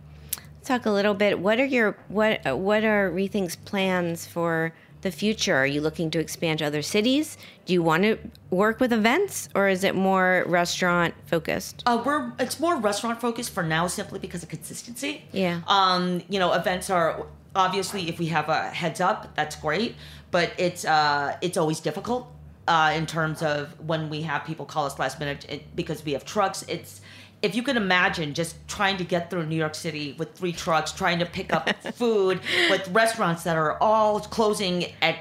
[0.64, 4.74] talk a little bit what are your what what are rethink's plans for
[5.06, 8.18] the future are you looking to expand to other cities do you want to
[8.50, 13.52] work with events or is it more restaurant focused Uh, we're it's more restaurant focused
[13.54, 15.24] for now, simply because of consistency.
[15.32, 15.62] Yeah.
[15.68, 19.96] Um, you know, events are obviously if we have a heads up, that's great,
[20.32, 22.28] but it's uh, it's always difficult
[22.68, 26.14] uh, in terms of when we have people call us last minute it, because we
[26.14, 26.64] have trucks.
[26.68, 27.02] It's
[27.46, 30.92] if you can imagine just trying to get through New York City with three trucks,
[30.92, 35.18] trying to pick up food with restaurants that are all closing at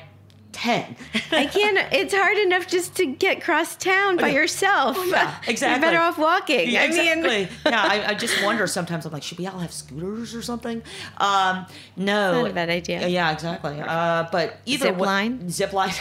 [0.52, 0.96] ten.
[1.32, 1.78] I can't.
[1.92, 4.96] It's hard enough just to get cross town by yourself.
[4.98, 5.82] Oh, Yeah, exactly.
[5.82, 6.70] You're better off walking.
[6.70, 7.48] Yeah, I mean, exactly.
[7.66, 9.04] yeah, I, I just wonder sometimes.
[9.04, 10.82] I'm like, should we all have scooters or something?
[11.18, 13.06] Um, no, Not a bad idea.
[13.08, 13.80] Yeah, exactly.
[13.80, 15.50] Uh, but either Zip wa- line?
[15.50, 15.92] zip line.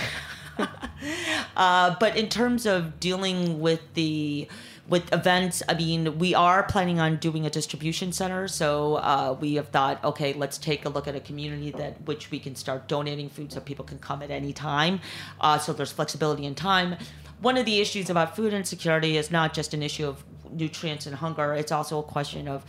[1.58, 4.48] uh, but in terms of dealing with the
[4.88, 8.48] with events, I mean, we are planning on doing a distribution center.
[8.48, 12.32] So uh, we have thought, okay, let's take a look at a community that which
[12.32, 15.00] we can start donating food so people can come at any time.
[15.40, 16.98] Uh, so there's flexibility in time.
[17.40, 21.16] One of the issues about food insecurity is not just an issue of nutrients and
[21.16, 22.64] hunger; it's also a question of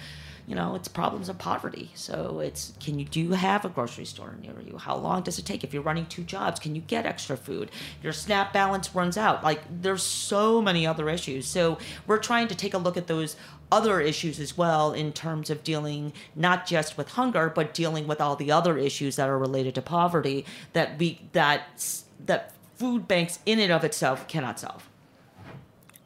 [0.47, 1.91] you know, it's problems of poverty.
[1.95, 4.77] So it's can you do you have a grocery store near you?
[4.77, 5.65] How long does it take?
[5.65, 7.71] If you're running two jobs, can you get extra food?
[8.03, 9.43] Your SNAP balance runs out.
[9.43, 11.47] Like there's so many other issues.
[11.47, 13.37] So we're trying to take a look at those
[13.73, 18.21] other issues as well in terms of dealing not just with hunger, but dealing with
[18.21, 23.39] all the other issues that are related to poverty that we that that food banks
[23.47, 24.89] in and of itself cannot solve.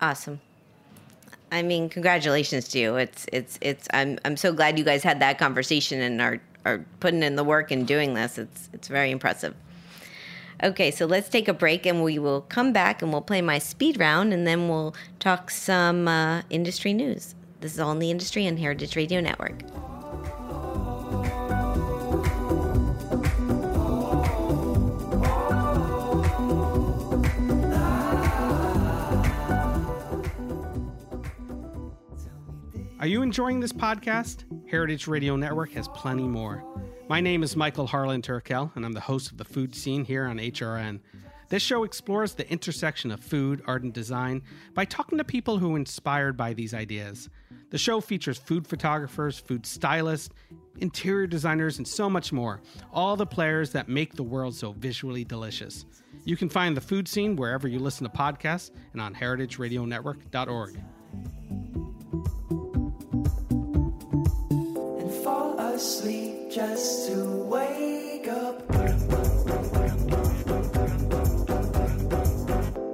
[0.00, 0.40] awesome.
[1.50, 2.96] I mean, congratulations to you.
[2.96, 3.88] It's it's it's.
[3.92, 7.44] I'm I'm so glad you guys had that conversation and are are putting in the
[7.44, 8.38] work and doing this.
[8.38, 9.54] It's it's very impressive.
[10.62, 13.58] Okay, so let's take a break and we will come back and we'll play my
[13.58, 17.36] speed round and then we'll talk some uh, industry news.
[17.60, 19.62] This is all in the industry and Heritage Radio Network.
[33.00, 34.42] Are you enjoying this podcast?
[34.68, 36.64] Heritage Radio Network has plenty more.
[37.08, 40.26] My name is Michael Harlan Turkel, and I'm the host of the food scene here
[40.26, 40.98] on HRN.
[41.48, 44.42] This show explores the intersection of food, art, and design
[44.74, 47.30] by talking to people who are inspired by these ideas.
[47.70, 50.34] The show features food photographers, food stylists,
[50.78, 52.60] interior designers, and so much more.
[52.92, 55.86] All the players that make the world so visually delicious.
[56.24, 60.80] You can find the food scene wherever you listen to podcasts and on heritageradionetwork.org.
[65.78, 68.58] asleep just to wake up.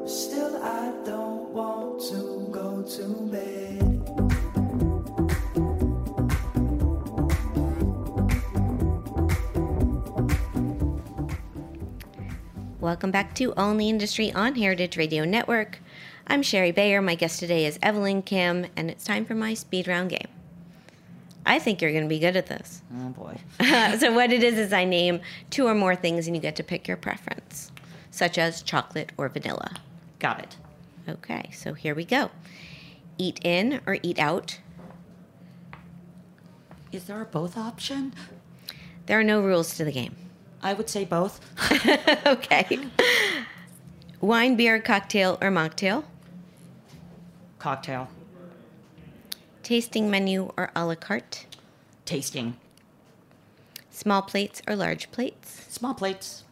[0.06, 4.02] Still, I don't want to go to bed.
[12.80, 15.78] Welcome back to the Industry on Heritage Radio Network.
[16.26, 17.00] I'm Shari Bayer.
[17.00, 20.33] My guest today is Evelyn Kim, and it's time for my speed round game.
[21.54, 22.82] I think you're going to be good at this.
[22.98, 23.38] Oh boy.
[24.00, 26.64] so, what it is is I name two or more things, and you get to
[26.64, 27.70] pick your preference,
[28.10, 29.76] such as chocolate or vanilla.
[30.18, 30.56] Got it.
[31.08, 32.32] Okay, so here we go.
[33.18, 34.58] Eat in or eat out.
[36.90, 38.14] Is there a both option?
[39.06, 40.16] There are no rules to the game.
[40.60, 41.38] I would say both.
[42.26, 42.80] okay.
[44.20, 46.02] Wine, beer, cocktail, or mocktail.
[47.60, 48.08] Cocktail.
[49.64, 51.46] Tasting menu or a la carte.
[52.04, 52.58] Tasting.
[53.88, 55.64] Small plates or large plates.
[55.70, 56.44] Small plates.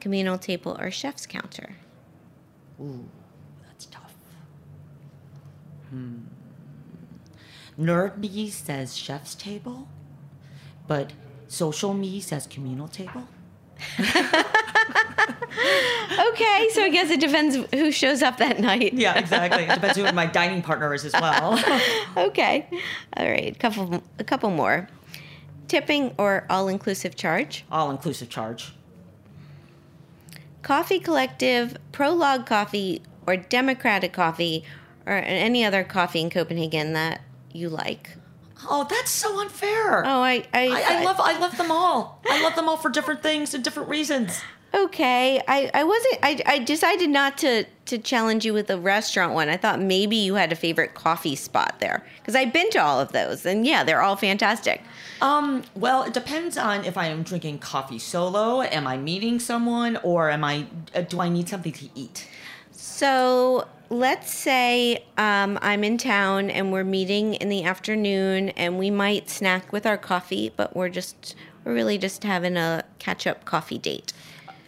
[0.00, 1.76] Communal table or chef's counter.
[2.80, 3.08] Ooh,
[3.64, 4.12] that's tough.
[5.90, 6.22] Hmm.
[7.78, 9.86] Nerd me says chef's table,
[10.88, 11.12] but
[11.46, 13.28] social me says communal table.
[16.12, 18.94] Okay, so I guess it depends who shows up that night.
[18.94, 19.64] Yeah, exactly.
[19.64, 21.62] It depends who my dining partner is as well.
[22.16, 22.68] Okay.
[23.16, 24.88] All right, couple a couple more.
[25.68, 27.64] Tipping or all-inclusive charge.
[27.70, 28.74] All inclusive charge.
[30.62, 34.64] Coffee Collective, Prolog Coffee, or Democratic Coffee,
[35.06, 37.22] or any other coffee in Copenhagen that
[37.52, 38.16] you like.
[38.68, 40.04] Oh, that's so unfair.
[40.04, 42.20] Oh, I, I, I, I love I love them all.
[42.28, 44.40] I love them all for different things and different reasons.
[44.74, 46.18] Okay, I, I wasn't.
[46.22, 49.50] I, I decided not to to challenge you with the restaurant one.
[49.50, 52.98] I thought maybe you had a favorite coffee spot there because I've been to all
[52.98, 54.80] of those, and yeah, they're all fantastic.
[55.20, 59.98] Um, well, it depends on if I am drinking coffee solo, am I meeting someone,
[60.02, 62.26] or am I uh, do I need something to eat?
[62.70, 68.90] So let's say um, I'm in town and we're meeting in the afternoon, and we
[68.90, 73.44] might snack with our coffee, but we're just we're really just having a catch up
[73.44, 74.12] coffee date.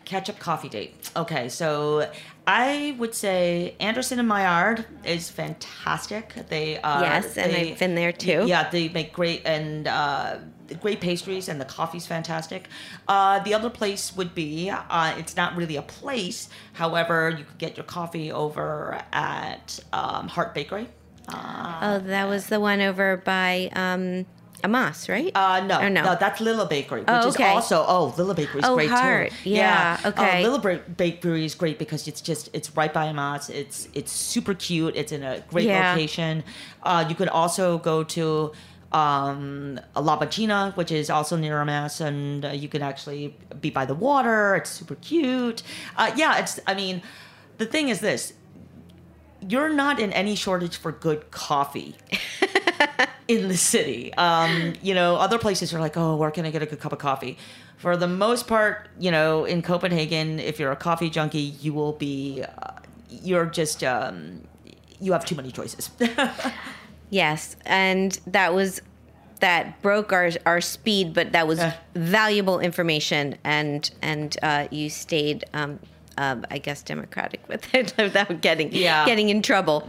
[0.05, 1.11] Catch up coffee date.
[1.16, 2.11] Okay, so
[2.47, 6.35] I would say Andersen and Maillard is fantastic.
[6.51, 8.45] They are Yes, and they- I've been there too.
[8.47, 10.37] Yeah, they make great and uh,
[10.81, 12.69] great pastries, and the coffee's fantastic.
[13.09, 16.49] Uh, the other place would be uh, it's not really a place.
[16.75, 20.89] However, you could get your coffee over at um, Hart Bakery.
[21.29, 24.27] oh, that was the one over by um,
[24.62, 25.31] Amass, right?
[25.35, 26.17] Uh, no, Or no?
[26.19, 29.33] that's Lille Bakery, which Oh, is also oh Lille Bakery is Oh, great Hart.
[29.43, 29.51] too.
[29.51, 30.43] Yeah, okay.
[30.45, 33.51] Uh, Lille Ba- Bakery is great because it's just it's right by Amass.
[33.51, 34.97] It's it's super cute.
[34.97, 35.93] It's in a great Yeah.
[35.93, 36.45] location.
[36.83, 38.53] Uh, you could also go to
[38.95, 43.84] um, La Banchina, which is also near Amass, and uh, you can actually be by
[43.84, 44.55] the water.
[44.55, 45.62] It's super cute.
[45.97, 46.61] Uh, yeah, it's.
[46.66, 47.03] I mean,
[47.59, 48.34] the thing is this:
[49.49, 51.97] you're not in any shortage for good coffee
[53.28, 54.14] in the city.
[54.14, 56.92] Um, you know, other places are like, oh, where can I get a good cup
[56.92, 57.36] of coffee?
[57.76, 61.92] For the most part, you know, in Copenhagen, if you're a coffee junkie, you will
[61.92, 62.72] be, uh,
[63.09, 64.42] you're just, um,
[65.01, 65.90] you have too many choices.
[67.15, 68.81] Yes, and that was
[69.39, 71.73] that broke our our speed, but that was Eh.
[71.95, 75.45] valuable information, and and uh, you stayed.
[75.55, 75.79] Um,
[76.17, 79.05] um, I guess democratic with it without getting Yeah.
[79.07, 79.89] getting in trouble.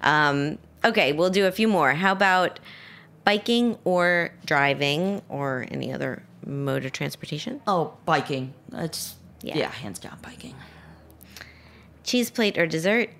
[0.00, 1.92] Um, okay, we'll do a few more.
[1.94, 2.58] How about
[3.24, 7.60] biking or driving or any other mode of transportation?
[7.68, 8.54] oh, biking.
[8.72, 9.56] It's, Yeah.
[9.58, 9.70] yeah.
[9.70, 10.54] hands down biking.
[12.04, 13.10] Cheese plate or dessert?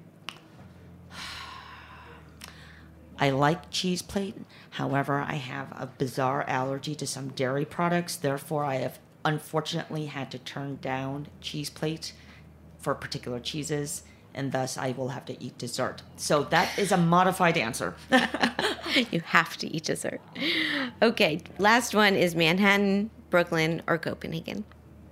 [3.19, 4.37] I like cheese plate.
[4.71, 8.17] However, I have a bizarre allergy to some dairy products.
[8.17, 12.13] Therefore, I have unfortunately had to turn down cheese plate
[12.79, 14.03] for particular cheeses,
[14.35, 16.03] and thus I will have to eat dessert.
[16.17, 17.97] So that is a modified answer.
[19.11, 20.21] you have to eat dessert.
[21.03, 24.65] Okay, last one is Manhattan, Brooklyn, or Copenhagen.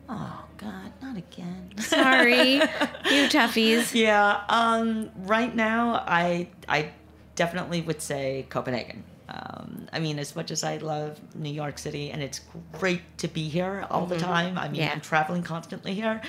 [0.08, 1.72] oh God, not again.
[1.78, 3.94] Sorry, you toughies.
[3.94, 4.42] Yeah.
[4.48, 5.10] Um.
[5.16, 6.92] Right now, I I
[7.34, 9.04] definitely would say Copenhagen.
[9.28, 12.40] Um, I mean, as much as I love New York City, and it's
[12.72, 14.58] great to be here all the time.
[14.58, 14.92] I mean, Yeah.
[14.92, 16.20] I'm traveling constantly here.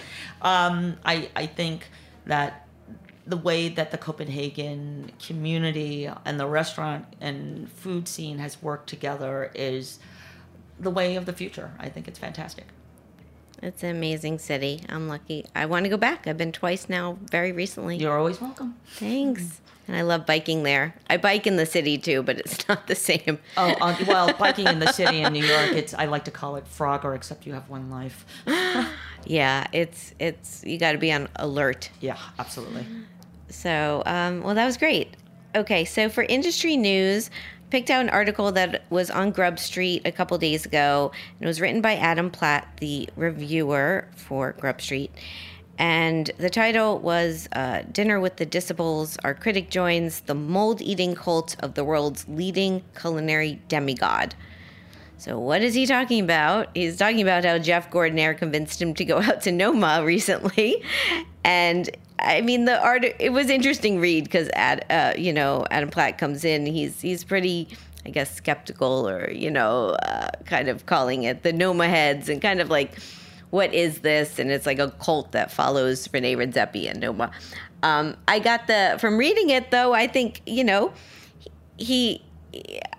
[0.42, 1.90] Um, I I think
[2.26, 2.66] that
[3.28, 9.52] the way that the Copenhagen community and the restaurant and food scene has worked together
[9.56, 10.00] is
[10.80, 11.72] the way of the future.
[11.80, 12.66] I think it's fantastic.
[13.64, 14.82] It's an amazing city.
[14.90, 15.46] I'm lucky.
[15.56, 16.28] I want to go back.
[16.28, 17.98] I've been twice now, very recently.
[17.98, 18.76] You're always welcome.
[18.86, 19.62] Thanks.
[19.88, 20.96] And I love biking there.
[21.10, 23.40] I bike in the city too, but it's not the same.
[23.58, 26.56] Oh, uh, well, biking in the city in New York, it's I like to call
[26.56, 28.26] it Frogger, except you have one life.
[29.28, 31.90] Yeah, it's it's you got to be on alert.
[32.00, 32.86] Yeah, absolutely.
[33.50, 35.16] So, um, well, that was great.
[35.56, 37.32] Okay, so for industry news,
[37.70, 41.12] picked out an article that was on Grub Street a couple days ago.
[41.14, 45.12] And it was written by Adam Platt, the reviewer for Grub Street.
[45.78, 49.18] And the title was uh, Dinner with the Disciples.
[49.24, 54.36] Our critic joins the mold eating cult of the world's leading culinary demigod.
[55.18, 56.70] So, what is he talking about?
[56.76, 60.84] He's talking about how Jeff Gordinier convinced him to go out to Noma recently,
[61.44, 63.06] and I mean the art.
[63.20, 66.66] It was interesting read because Ad, uh, you know, Adam Platt comes in.
[66.66, 67.70] He's he's pretty,
[68.06, 72.42] I guess, skeptical or you know, uh, kind of calling it the Noma heads and
[72.42, 72.94] kind of like,
[73.56, 74.38] what is this?
[74.38, 77.32] And it's like a cult that follows Rene Redzepi and Noma.
[77.84, 79.94] Um, I got the from reading it though.
[79.94, 80.92] I think you know,
[81.78, 82.22] he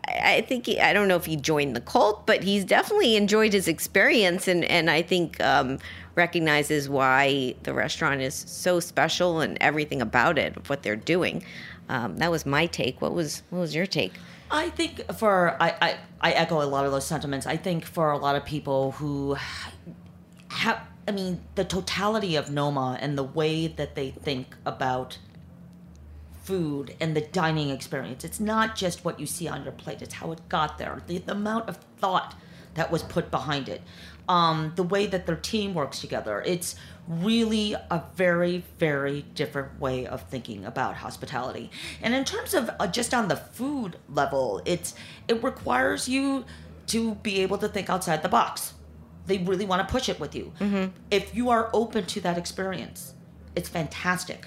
[0.09, 3.53] I think he, I don't know if he joined the cult, but he's definitely enjoyed
[3.53, 5.79] his experience, and and I think um,
[6.15, 11.45] recognizes why the restaurant is so special and everything about it, what they're doing.
[11.91, 13.03] Um, that was my take.
[13.03, 14.15] What was what was your take?
[14.51, 17.47] I think for I, I I echo a lot of those sentiments.
[17.47, 19.37] I think for a lot of people who
[20.51, 25.19] I mean the totality of Noma and the way that they think about
[26.43, 28.25] food and the dining experience.
[28.25, 31.03] It's not just what you see on your plate, it's how it got there.
[31.07, 32.35] The, the amount of thought
[32.75, 33.83] that was put behind it.
[34.29, 36.43] Um, the way that their team works together.
[36.45, 36.75] It's
[37.09, 41.71] really a very, very different way of thinking about hospitality.
[42.03, 44.95] And in terms of uh, just on the food level, it's
[45.29, 46.45] it requires you
[46.89, 48.75] to be able to think outside the box.
[49.27, 50.53] They really want to push it with you.
[50.61, 50.87] Mm-hmm.
[51.11, 53.15] If you are open to that experience,
[53.55, 54.47] it's fantastic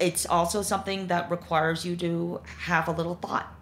[0.00, 3.54] it's also something that requires you to have a little thought.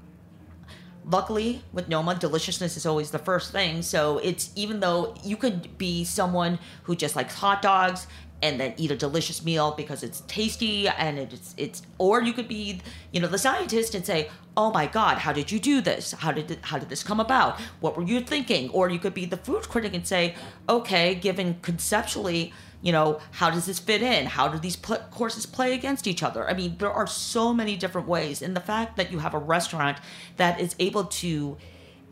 [1.04, 3.82] Luckily, with Noma, deliciousness is always the first thing.
[3.82, 8.08] So it's even though you could be someone who just likes hot dogs
[8.42, 12.48] and then eat a delicious meal because it's tasty and it's it's or you could
[12.48, 12.80] be
[13.10, 16.12] you know the scientist and say oh my god how did you do this?
[16.12, 17.58] How did it, how did this come about?
[17.80, 18.70] What were you thinking?
[18.70, 20.34] Or you could be the food critic and say
[20.68, 24.26] okay given conceptually you know how does this fit in?
[24.26, 26.48] How do these pl- courses play against each other?
[26.48, 29.38] I mean there are so many different ways and the fact that you have a
[29.38, 29.98] restaurant
[30.36, 31.56] that is able to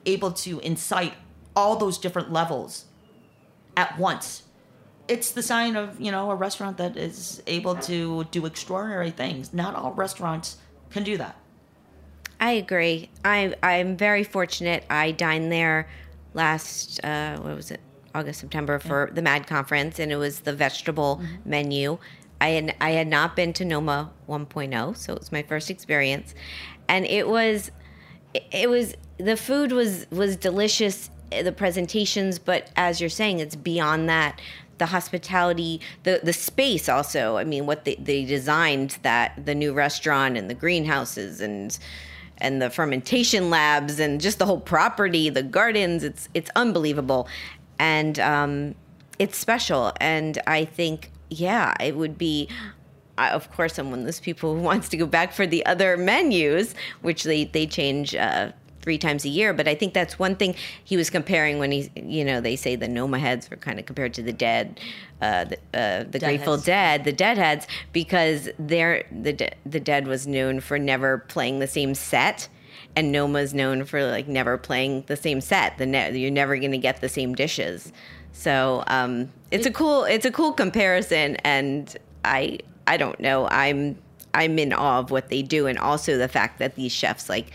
[0.07, 1.14] able to incite
[1.55, 2.87] all those different levels
[3.77, 4.43] at once
[5.09, 9.52] it's the sign of you know a restaurant that is able to do extraordinary things.
[9.52, 10.57] Not all restaurants
[10.90, 11.36] can do that.
[12.40, 13.11] I agree.
[13.24, 14.84] I I'm very fortunate.
[14.90, 15.88] I dined there
[16.34, 17.80] last uh, what was it?
[18.14, 21.98] August September for the Mad Conference, and it was the vegetable menu.
[22.40, 26.34] I had I had not been to Noma 1.0, so it was my first experience,
[26.88, 27.70] and it was
[28.32, 33.38] it- it was the food was was delicious eh, the presentations but as you're saying
[33.38, 34.40] it's beyond that
[34.79, 37.37] the hospitality the the space also.
[37.37, 41.79] I mean what they, they designed that the new restaurant and the greenhouses and
[42.39, 47.29] and the fermentation labs and just the whole property the gardens it's it's unbelievable.
[47.79, 48.75] And um
[49.18, 49.93] it's special.
[50.01, 52.49] And i think yeah it would be
[53.16, 55.64] I, of course, I'm one of those people who wants to go back for the
[55.66, 58.53] other menus, which they they change uh,
[58.85, 59.55] three times a year.
[59.55, 60.55] But I think that's one thing
[60.85, 63.87] he was comparing when he, you know, they say the Noma heads were kind of
[63.87, 64.78] compared to the dead,
[65.22, 66.59] uh, the, uh, the Grateful.
[66.59, 71.66] Dead, the Deadheads, because they're the De- the Dead was known for never playing the
[71.66, 72.49] same set.
[72.95, 75.78] And Noma's known for like never playing the same set.
[75.78, 77.91] The ne- you're never going to get the same dishes.
[78.32, 83.97] So um, it's a cool it's a cool comparison, and I I don't know I'm
[84.35, 87.51] I'm in awe of what they do, and also the fact that these chefs like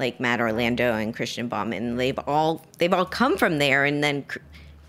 [0.00, 4.24] like Matt Orlando and Kristian Baumann they've all they've all come from there, and then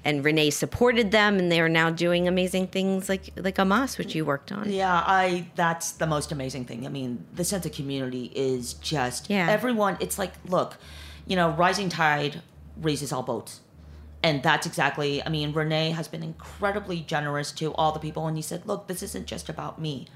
[0.04, 4.16] and René supported them, and they are now doing amazing things like like Amass, which
[4.16, 4.72] you worked on.
[4.72, 6.88] Yeah, I that's the most amazing thing.
[6.88, 9.48] I mean, the sense of community is just Yeah.
[9.50, 10.78] everyone it's like, look,
[11.28, 12.42] you know, rising tide
[12.78, 13.60] raises all boats.
[14.24, 18.38] And that's exactly I mean, René has been incredibly generous to all the people and
[18.38, 20.08] he said, "Look, this isn't just about me.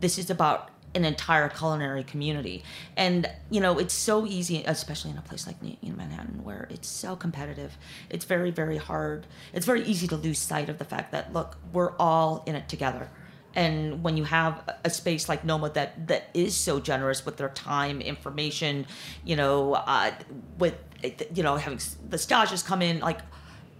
[0.00, 2.62] This is about an entire culinary community.
[2.96, 7.16] And you know, it's so easy, especially in a place like Manhattan, where it's so
[7.16, 7.76] competitive.
[8.08, 9.26] It's very, very hard.
[9.52, 12.68] It's very easy to lose sight of the fact that look, we're all in it
[12.68, 13.10] together.
[13.54, 17.48] And when you have a space like Noma that that is so generous with their
[17.48, 18.86] time, information,
[19.24, 20.12] you know, uh,
[20.58, 20.76] with
[21.34, 23.20] you know having the stages come in, like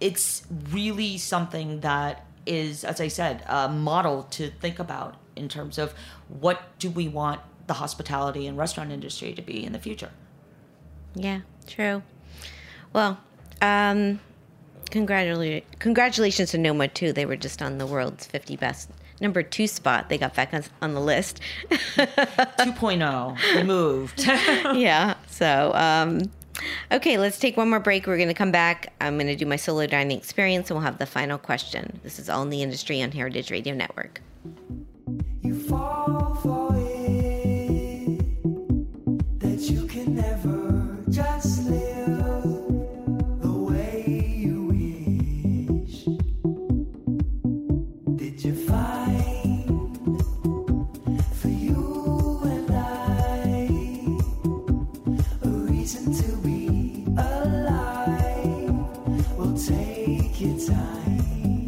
[0.01, 5.77] it's really something that is, as I said, a model to think about in terms
[5.77, 5.93] of
[6.39, 10.11] what do we want the hospitality and restaurant industry to be in the future.
[11.15, 12.03] Yeah, true.
[12.91, 13.17] Well,
[13.61, 14.19] um,
[14.89, 17.13] congratulations, congratulations to Noma too.
[17.13, 18.89] They were just on the world's 50 best
[19.21, 20.09] number two spot.
[20.09, 21.39] They got back on, on the list.
[21.69, 24.21] 2.0 removed.
[24.25, 25.13] yeah.
[25.27, 26.23] So, um,
[26.91, 28.05] okay, let's take one more break.
[28.05, 28.91] We're going to come back.
[28.99, 32.01] I'm going to do my solo dining experience and we'll have the final question.
[32.03, 34.21] This is All in the Industry on Heritage Radio Network.
[35.41, 38.19] You fall for it
[39.39, 42.53] that you can never just live
[43.41, 44.05] the way
[44.37, 46.05] you wish.
[48.15, 50.17] Did you find
[51.39, 53.67] for you and I
[55.43, 58.75] a reason to be alive?
[59.37, 61.60] Well, take your time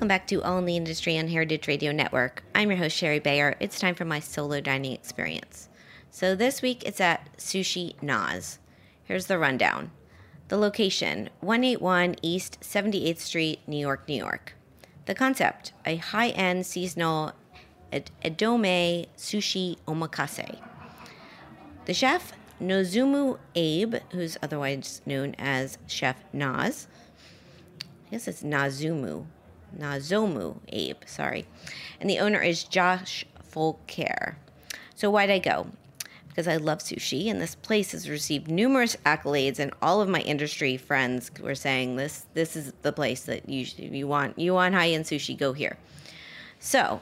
[0.00, 2.42] Welcome back to All in the Industry on Heritage Radio Network.
[2.54, 3.54] I'm your host, Shari Bayer.
[3.60, 5.68] It's time for my solo dining experience.
[6.10, 8.56] So this week it's at Sushi Noz.
[9.04, 9.90] Here's the rundown.
[10.48, 14.54] The location 181 East 78th Street, New York, New York.
[15.04, 17.32] The concept a high end seasonal
[17.92, 20.56] ed- Edomae sushi omakase.
[21.84, 26.86] The chef, Nozomu Abe, who's otherwise known as Chef Noz,
[27.82, 29.26] I guess it's Nazumu.
[29.78, 31.46] Nazomu Abe, sorry.
[32.00, 34.36] And the owner is Josh Folker.
[34.94, 35.66] So why'd I go?
[36.28, 40.20] Because I love sushi, and this place has received numerous accolades, and all of my
[40.20, 44.74] industry friends were saying this this is the place that you you want you want
[44.74, 45.76] high end sushi, go here.
[46.60, 47.00] So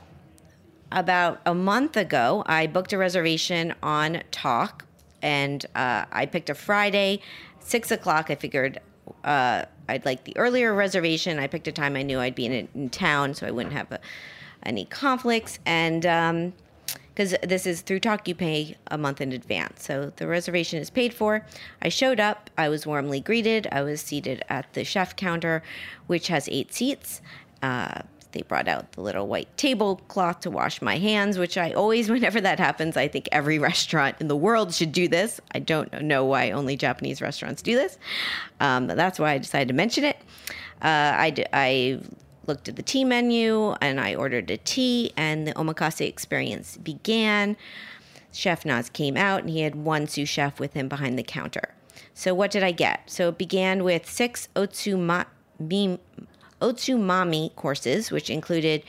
[0.90, 4.86] about a month ago, I booked a reservation on Tock,
[5.20, 7.20] and uh, I picked a Friday,
[7.60, 8.30] six o'clock.
[8.30, 8.80] I figured
[9.28, 11.38] uh, I'd like the earlier reservation.
[11.38, 13.92] I picked a time I knew I'd be in, in town, so I wouldn't have
[13.92, 14.00] a,
[14.62, 15.58] any conflicts.
[15.66, 16.52] And
[17.14, 20.88] because this is through Tock, you pay a month in advance, so the reservation is
[20.88, 21.44] paid for.
[21.82, 22.48] I showed up.
[22.56, 23.68] I was warmly greeted.
[23.70, 25.62] I was seated at the chef counter,
[26.06, 27.20] which has eight seats.
[27.62, 28.00] Uh,
[28.32, 32.40] they brought out the little white tablecloth to wash my hands, which I always, whenever
[32.40, 35.40] that happens, I think every restaurant in the world should do this.
[35.54, 37.98] I don't know why only Japanese restaurants do this.
[38.60, 40.16] Um, that's why I decided to mention it.
[40.82, 41.12] Uh,
[41.52, 42.00] I,
[42.46, 47.58] looked at the tea menu and I ordered a tea, and the omakase experience began.
[48.32, 51.74] Chef Noz came out, and he had one sous chef with him behind the counter.
[52.14, 53.10] So, what did I get?
[53.10, 55.98] So, it began with six otsu otsumami,
[56.60, 58.82] otsumami courses, which included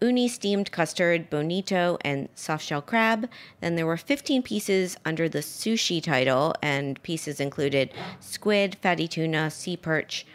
[0.00, 3.28] uni steamed custard, bonito, and soft shell crab.
[3.60, 7.90] Then there were 15 pieces under the sushi title, and pieces included
[8.20, 10.26] squid, fatty tuna, sea perch,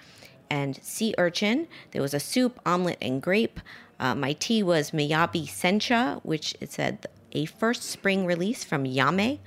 [0.49, 1.67] and sea urchin.
[1.91, 3.59] There was a soup, omelet, and grape.
[3.99, 9.39] Uh, my tea was Miyabi Sencha, which it said a first spring release from Yame.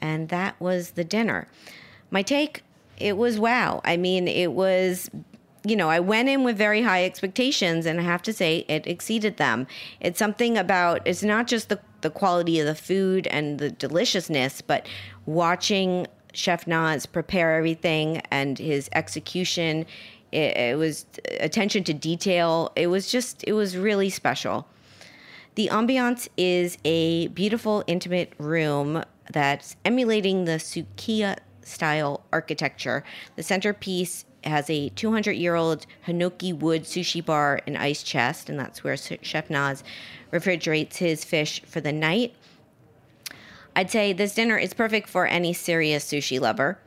[0.00, 1.48] And that was the dinner.
[2.10, 2.62] My take,
[2.98, 3.80] it was wow.
[3.84, 5.10] I mean, it was
[5.64, 8.86] you know, I went in with very high expectations, and I have to say it
[8.86, 9.66] exceeded them.
[10.00, 14.62] It's something about it's not just the the quality of the food and the deliciousness,
[14.62, 14.86] but
[15.26, 19.84] watching Chef Noz prepare everything and his execution.
[20.32, 21.06] It, it was
[21.40, 22.72] attention to detail.
[22.76, 24.66] It was just it was really special.
[25.56, 33.04] The ambiance is a beautiful, intimate room that's emulating the Sukiya style architecture.
[33.36, 38.58] The centerpiece has a 200 year old Hinoki wood sushi bar and ice chest, and
[38.58, 39.82] that's where Chef Noz
[40.30, 42.34] refrigerates his fish for the night.
[43.76, 46.78] I'd say this dinner is perfect for any serious sushi lover.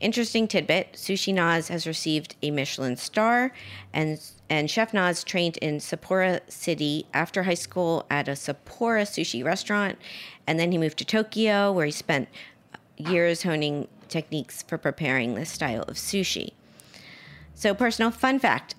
[0.00, 3.52] Interesting tidbit Sushi Noz has received a Michelin star,
[3.92, 9.44] and, and Chef Noz trained in Sapporo City after high school at a Sapporo sushi
[9.44, 9.98] restaurant.
[10.46, 12.28] And then he moved to Tokyo, where he spent
[12.96, 16.52] years honing techniques for preparing this style of sushi.
[17.58, 18.76] So, personal fun fact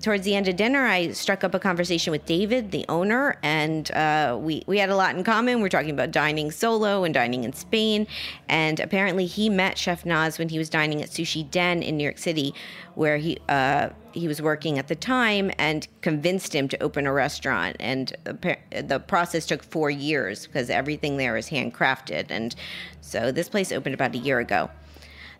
[0.00, 3.90] towards the end of dinner, I struck up a conversation with David, the owner, and
[3.90, 5.60] uh, we we had a lot in common.
[5.60, 8.06] We're talking about dining solo and dining in Spain,
[8.48, 12.04] and apparently he met Chef Noz when he was dining at Sushi Den in New
[12.04, 12.54] York City,
[12.94, 17.12] where he uh, he was working at the time, and convinced him to open a
[17.12, 17.74] restaurant.
[17.80, 22.54] And the process took four years because everything there is handcrafted, and
[23.00, 24.70] so this place opened about a year ago.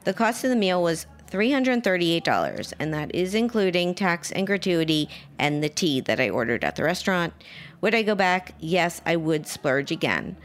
[0.03, 5.09] The cost of the meal was $338, and that is including tax and gratuity
[5.39, 7.33] and the tea that I ordered at the restaurant.
[7.81, 8.55] Would I go back?
[8.61, 10.37] Yes, I would splurge again.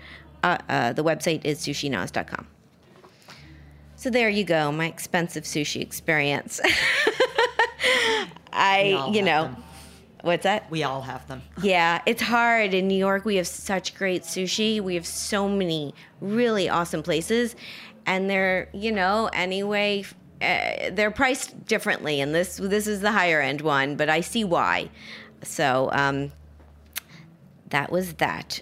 [0.43, 2.47] Uh, uh, the website is sushinoz.com.
[3.95, 6.61] So there you go, my expensive sushi experience.
[8.53, 9.63] I, you know, them.
[10.21, 10.69] what's that?
[10.69, 11.41] We all have them.
[11.61, 12.73] Yeah, it's hard.
[12.73, 14.79] In New York, we have such great sushi.
[14.81, 17.55] We have so many really awesome places,
[18.05, 20.05] and they're you know anyway
[20.45, 22.21] uh, they're priced differently.
[22.21, 24.89] And this this is the higher end one, but I see why.
[25.43, 26.31] So um,
[27.69, 28.61] that was that.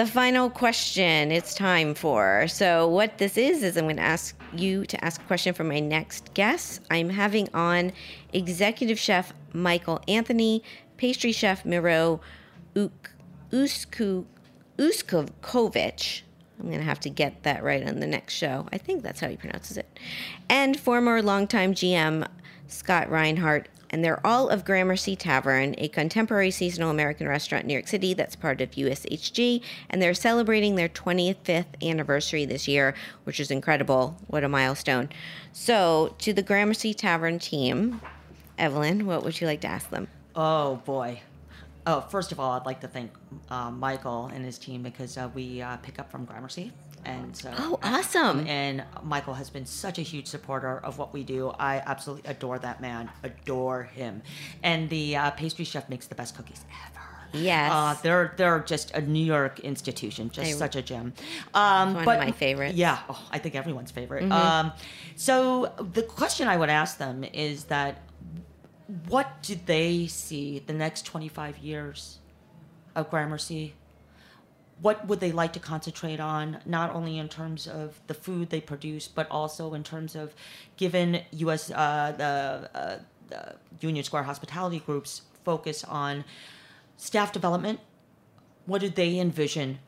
[0.00, 2.48] The final question it's time for.
[2.48, 5.62] So, what this is, is I'm going to ask you to ask a question for
[5.62, 6.80] my next guest.
[6.90, 7.92] I'm having on
[8.32, 10.62] executive chef Michael Anthony,
[10.96, 12.22] pastry chef Miro
[12.74, 13.10] Uk-
[13.52, 14.24] Usku-
[14.78, 16.22] Uskovic.
[16.60, 18.66] I'm going to have to get that right on the next show.
[18.72, 19.98] I think that's how he pronounces it.
[20.48, 22.26] And former longtime GM
[22.70, 23.68] Scott Reinhardt.
[23.92, 28.14] And they're all of Gramercy Tavern, a contemporary seasonal American restaurant in New York City
[28.14, 29.62] that's part of USHG.
[29.88, 32.94] And they're celebrating their 25th anniversary this year,
[33.24, 34.16] which is incredible.
[34.28, 35.08] What a milestone.
[35.52, 38.00] So, to the Gramercy Tavern team,
[38.58, 40.06] Evelyn, what would you like to ask them?
[40.36, 41.20] Oh boy.
[41.86, 43.12] Oh, first of all, I'd like to thank
[43.48, 46.72] uh, Michael and his team because uh, we uh, pick up from Gramercy,
[47.04, 47.50] and so.
[47.58, 48.46] Oh, awesome.
[48.46, 51.50] And Michael has been such a huge supporter of what we do.
[51.58, 53.10] I absolutely adore that man.
[53.22, 54.22] Adore him,
[54.62, 57.00] and the uh, pastry chef makes the best cookies ever.
[57.32, 57.70] Yes.
[57.72, 61.12] Uh, they're they're just a New York institution, just They- such a gem.
[61.54, 62.74] Um, One of but my favorites.
[62.74, 64.24] Yeah, oh, I think everyone's favorite.
[64.24, 64.32] Mm-hmm.
[64.32, 64.72] Um,
[65.16, 68.02] so the question I would ask them is that
[69.08, 72.18] what do they see the next 25 years
[72.96, 73.74] of Gramercy?
[74.80, 78.60] What would they like to concentrate on, not only in terms of the food they
[78.60, 80.34] produce, but also in terms of
[80.76, 81.70] given U.S.
[81.70, 86.24] Uh, the, uh, the Union Square Hospitality Group's focus on
[86.96, 87.80] staff development?
[88.66, 89.78] What do they envision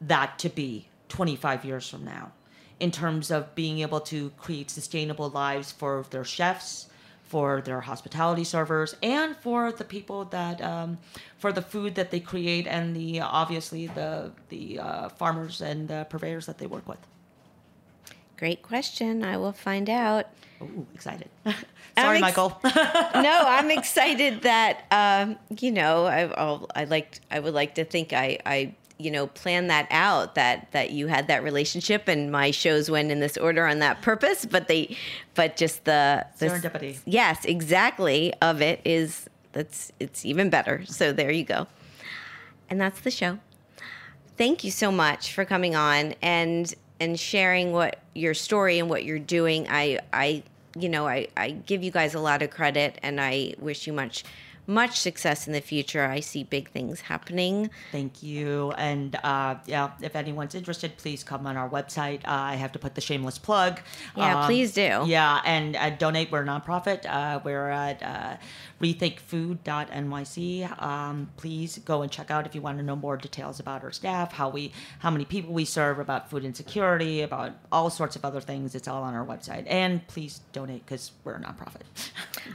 [0.00, 2.32] that to be 25 years from now
[2.80, 6.89] in terms of being able to create sustainable lives for their chefs
[7.30, 10.98] for their hospitality servers and for the people that um,
[11.38, 16.04] for the food that they create and the obviously the the uh, farmers and the
[16.10, 16.98] purveyors that they work with
[18.36, 19.22] Great question.
[19.22, 20.26] I will find out.
[20.62, 21.28] Ooh, excited
[21.96, 27.40] sorry ex- michael no, I'm excited that um, you know I I'll, I like I
[27.40, 31.26] would like to think I I you know plan that out that that you had
[31.28, 34.96] that relationship and my shows went in this order on that purpose but they
[35.34, 36.98] but just the, the Serendipity.
[37.06, 41.66] yes exactly of it is that's it's even better so there you go
[42.68, 43.38] and that's the show
[44.36, 49.04] thank you so much for coming on and and sharing what your story and what
[49.04, 49.66] you're doing.
[49.68, 50.42] I I
[50.78, 53.92] you know I I give you guys a lot of credit and I wish you
[53.92, 54.24] much
[54.70, 56.04] much success in the future.
[56.04, 57.70] I see big things happening.
[57.90, 58.72] Thank you.
[58.78, 62.20] And uh, yeah, if anyone's interested, please come on our website.
[62.20, 63.80] Uh, I have to put the shameless plug.
[64.16, 65.02] Yeah, please do.
[65.06, 66.30] Yeah, and uh, donate.
[66.30, 67.04] We're a nonprofit.
[67.04, 68.36] Uh, we're at uh,
[68.80, 70.82] rethinkfood.nyc.
[70.82, 73.92] Um, please go and check out if you want to know more details about our
[73.92, 78.24] staff, how we, how many people we serve, about food insecurity, about all sorts of
[78.24, 78.74] other things.
[78.74, 79.64] It's all on our website.
[79.66, 81.82] And please donate because we're a nonprofit.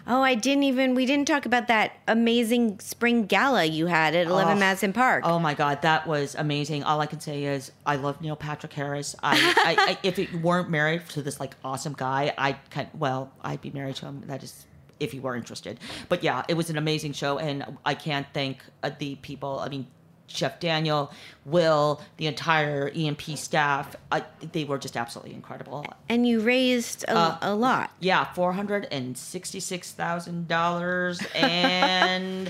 [0.08, 4.28] Oh, I didn't even we didn't talk about that amazing spring gala you had at
[4.28, 4.60] 11 Oh.
[4.60, 5.24] Madison Park.
[5.26, 6.84] Oh my God, that was amazing.
[6.84, 9.16] All I can say is I love Neil Patrick Harris.
[9.24, 13.32] I, I, I if it weren't married to this like awesome guy, I can well,
[13.42, 14.24] I'd be married to him.
[14.26, 14.66] That is
[15.00, 15.80] if you were interested.
[16.10, 19.60] But yeah, it was an amazing show, and I can't thank uh, the people.
[19.60, 19.88] I mean.
[20.28, 21.14] Chef Daniel,
[21.46, 24.24] Will, the entire EMP staff, I,
[24.54, 25.86] they were just absolutely incredible.
[26.10, 27.92] And you raised a, Uh, a lot.
[28.00, 32.48] Yeah, four hundred and sixty-six thousand dollars, and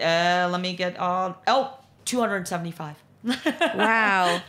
[0.00, 1.36] uh, let me get all.
[1.46, 2.96] Oh, two hundred seventy-five.
[3.24, 4.40] Wow,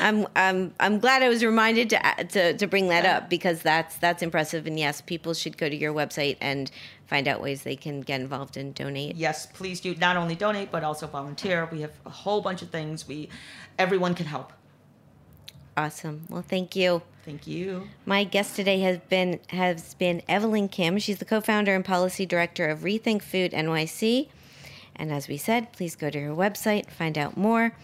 [0.00, 3.96] I'm I'm I'm glad I was reminded to to to bring that up because that's
[3.96, 4.66] that's impressive.
[4.66, 6.70] And yes, people should go to your website and
[7.06, 9.16] find out ways they can get involved and donate.
[9.16, 11.68] Yes, please do not only donate but also volunteer.
[11.72, 13.08] We have a whole bunch of things.
[13.08, 13.28] We,
[13.78, 14.52] everyone can help.
[15.76, 16.26] Awesome.
[16.28, 17.02] Well, thank you.
[17.24, 17.88] Thank you.
[18.04, 20.98] My guest today has been has been Evelyn Kim.
[20.98, 24.28] She's the co-founder and policy director of Rethink Food NYC.
[24.94, 27.74] And as we said, please go to her website, find out more.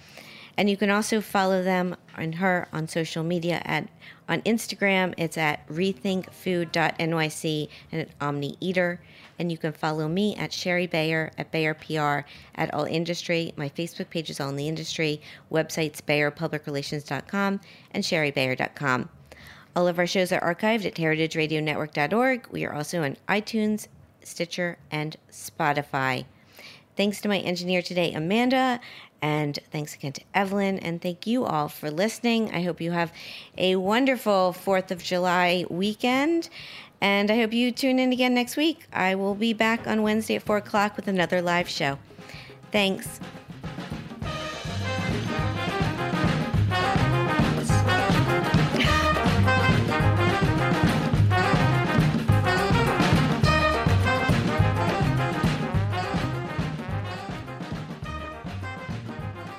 [0.58, 3.88] And you can also follow them and her on social media at
[4.28, 5.14] on Instagram.
[5.16, 9.00] It's at rethinkfood.nyc and at Omni Eater.
[9.38, 13.52] And you can follow me at Shari Bayer at Bayer PR at All Industry.
[13.56, 15.20] My Facebook page is All in the Industry.
[15.50, 17.60] Websites BayerPublicRelations.com
[17.92, 19.08] and ShariBayer.com.
[19.76, 22.48] All of our shows are archived at heritageradionetwork.org.
[22.50, 23.86] We are also on iTunes,
[24.24, 26.24] Stitcher, and Spotify.
[26.98, 28.80] Thanks to my engineer today, Amanda,
[29.22, 32.52] and thanks again to Evelyn, and thank you all for listening.
[32.52, 33.12] I hope you have
[33.56, 36.48] a wonderful 4th of July weekend,
[37.00, 38.84] and I hope you tune in again next week.
[38.92, 42.00] I will be back on Wednesday at 4 o'clock with another live show.
[42.72, 43.20] Thanks.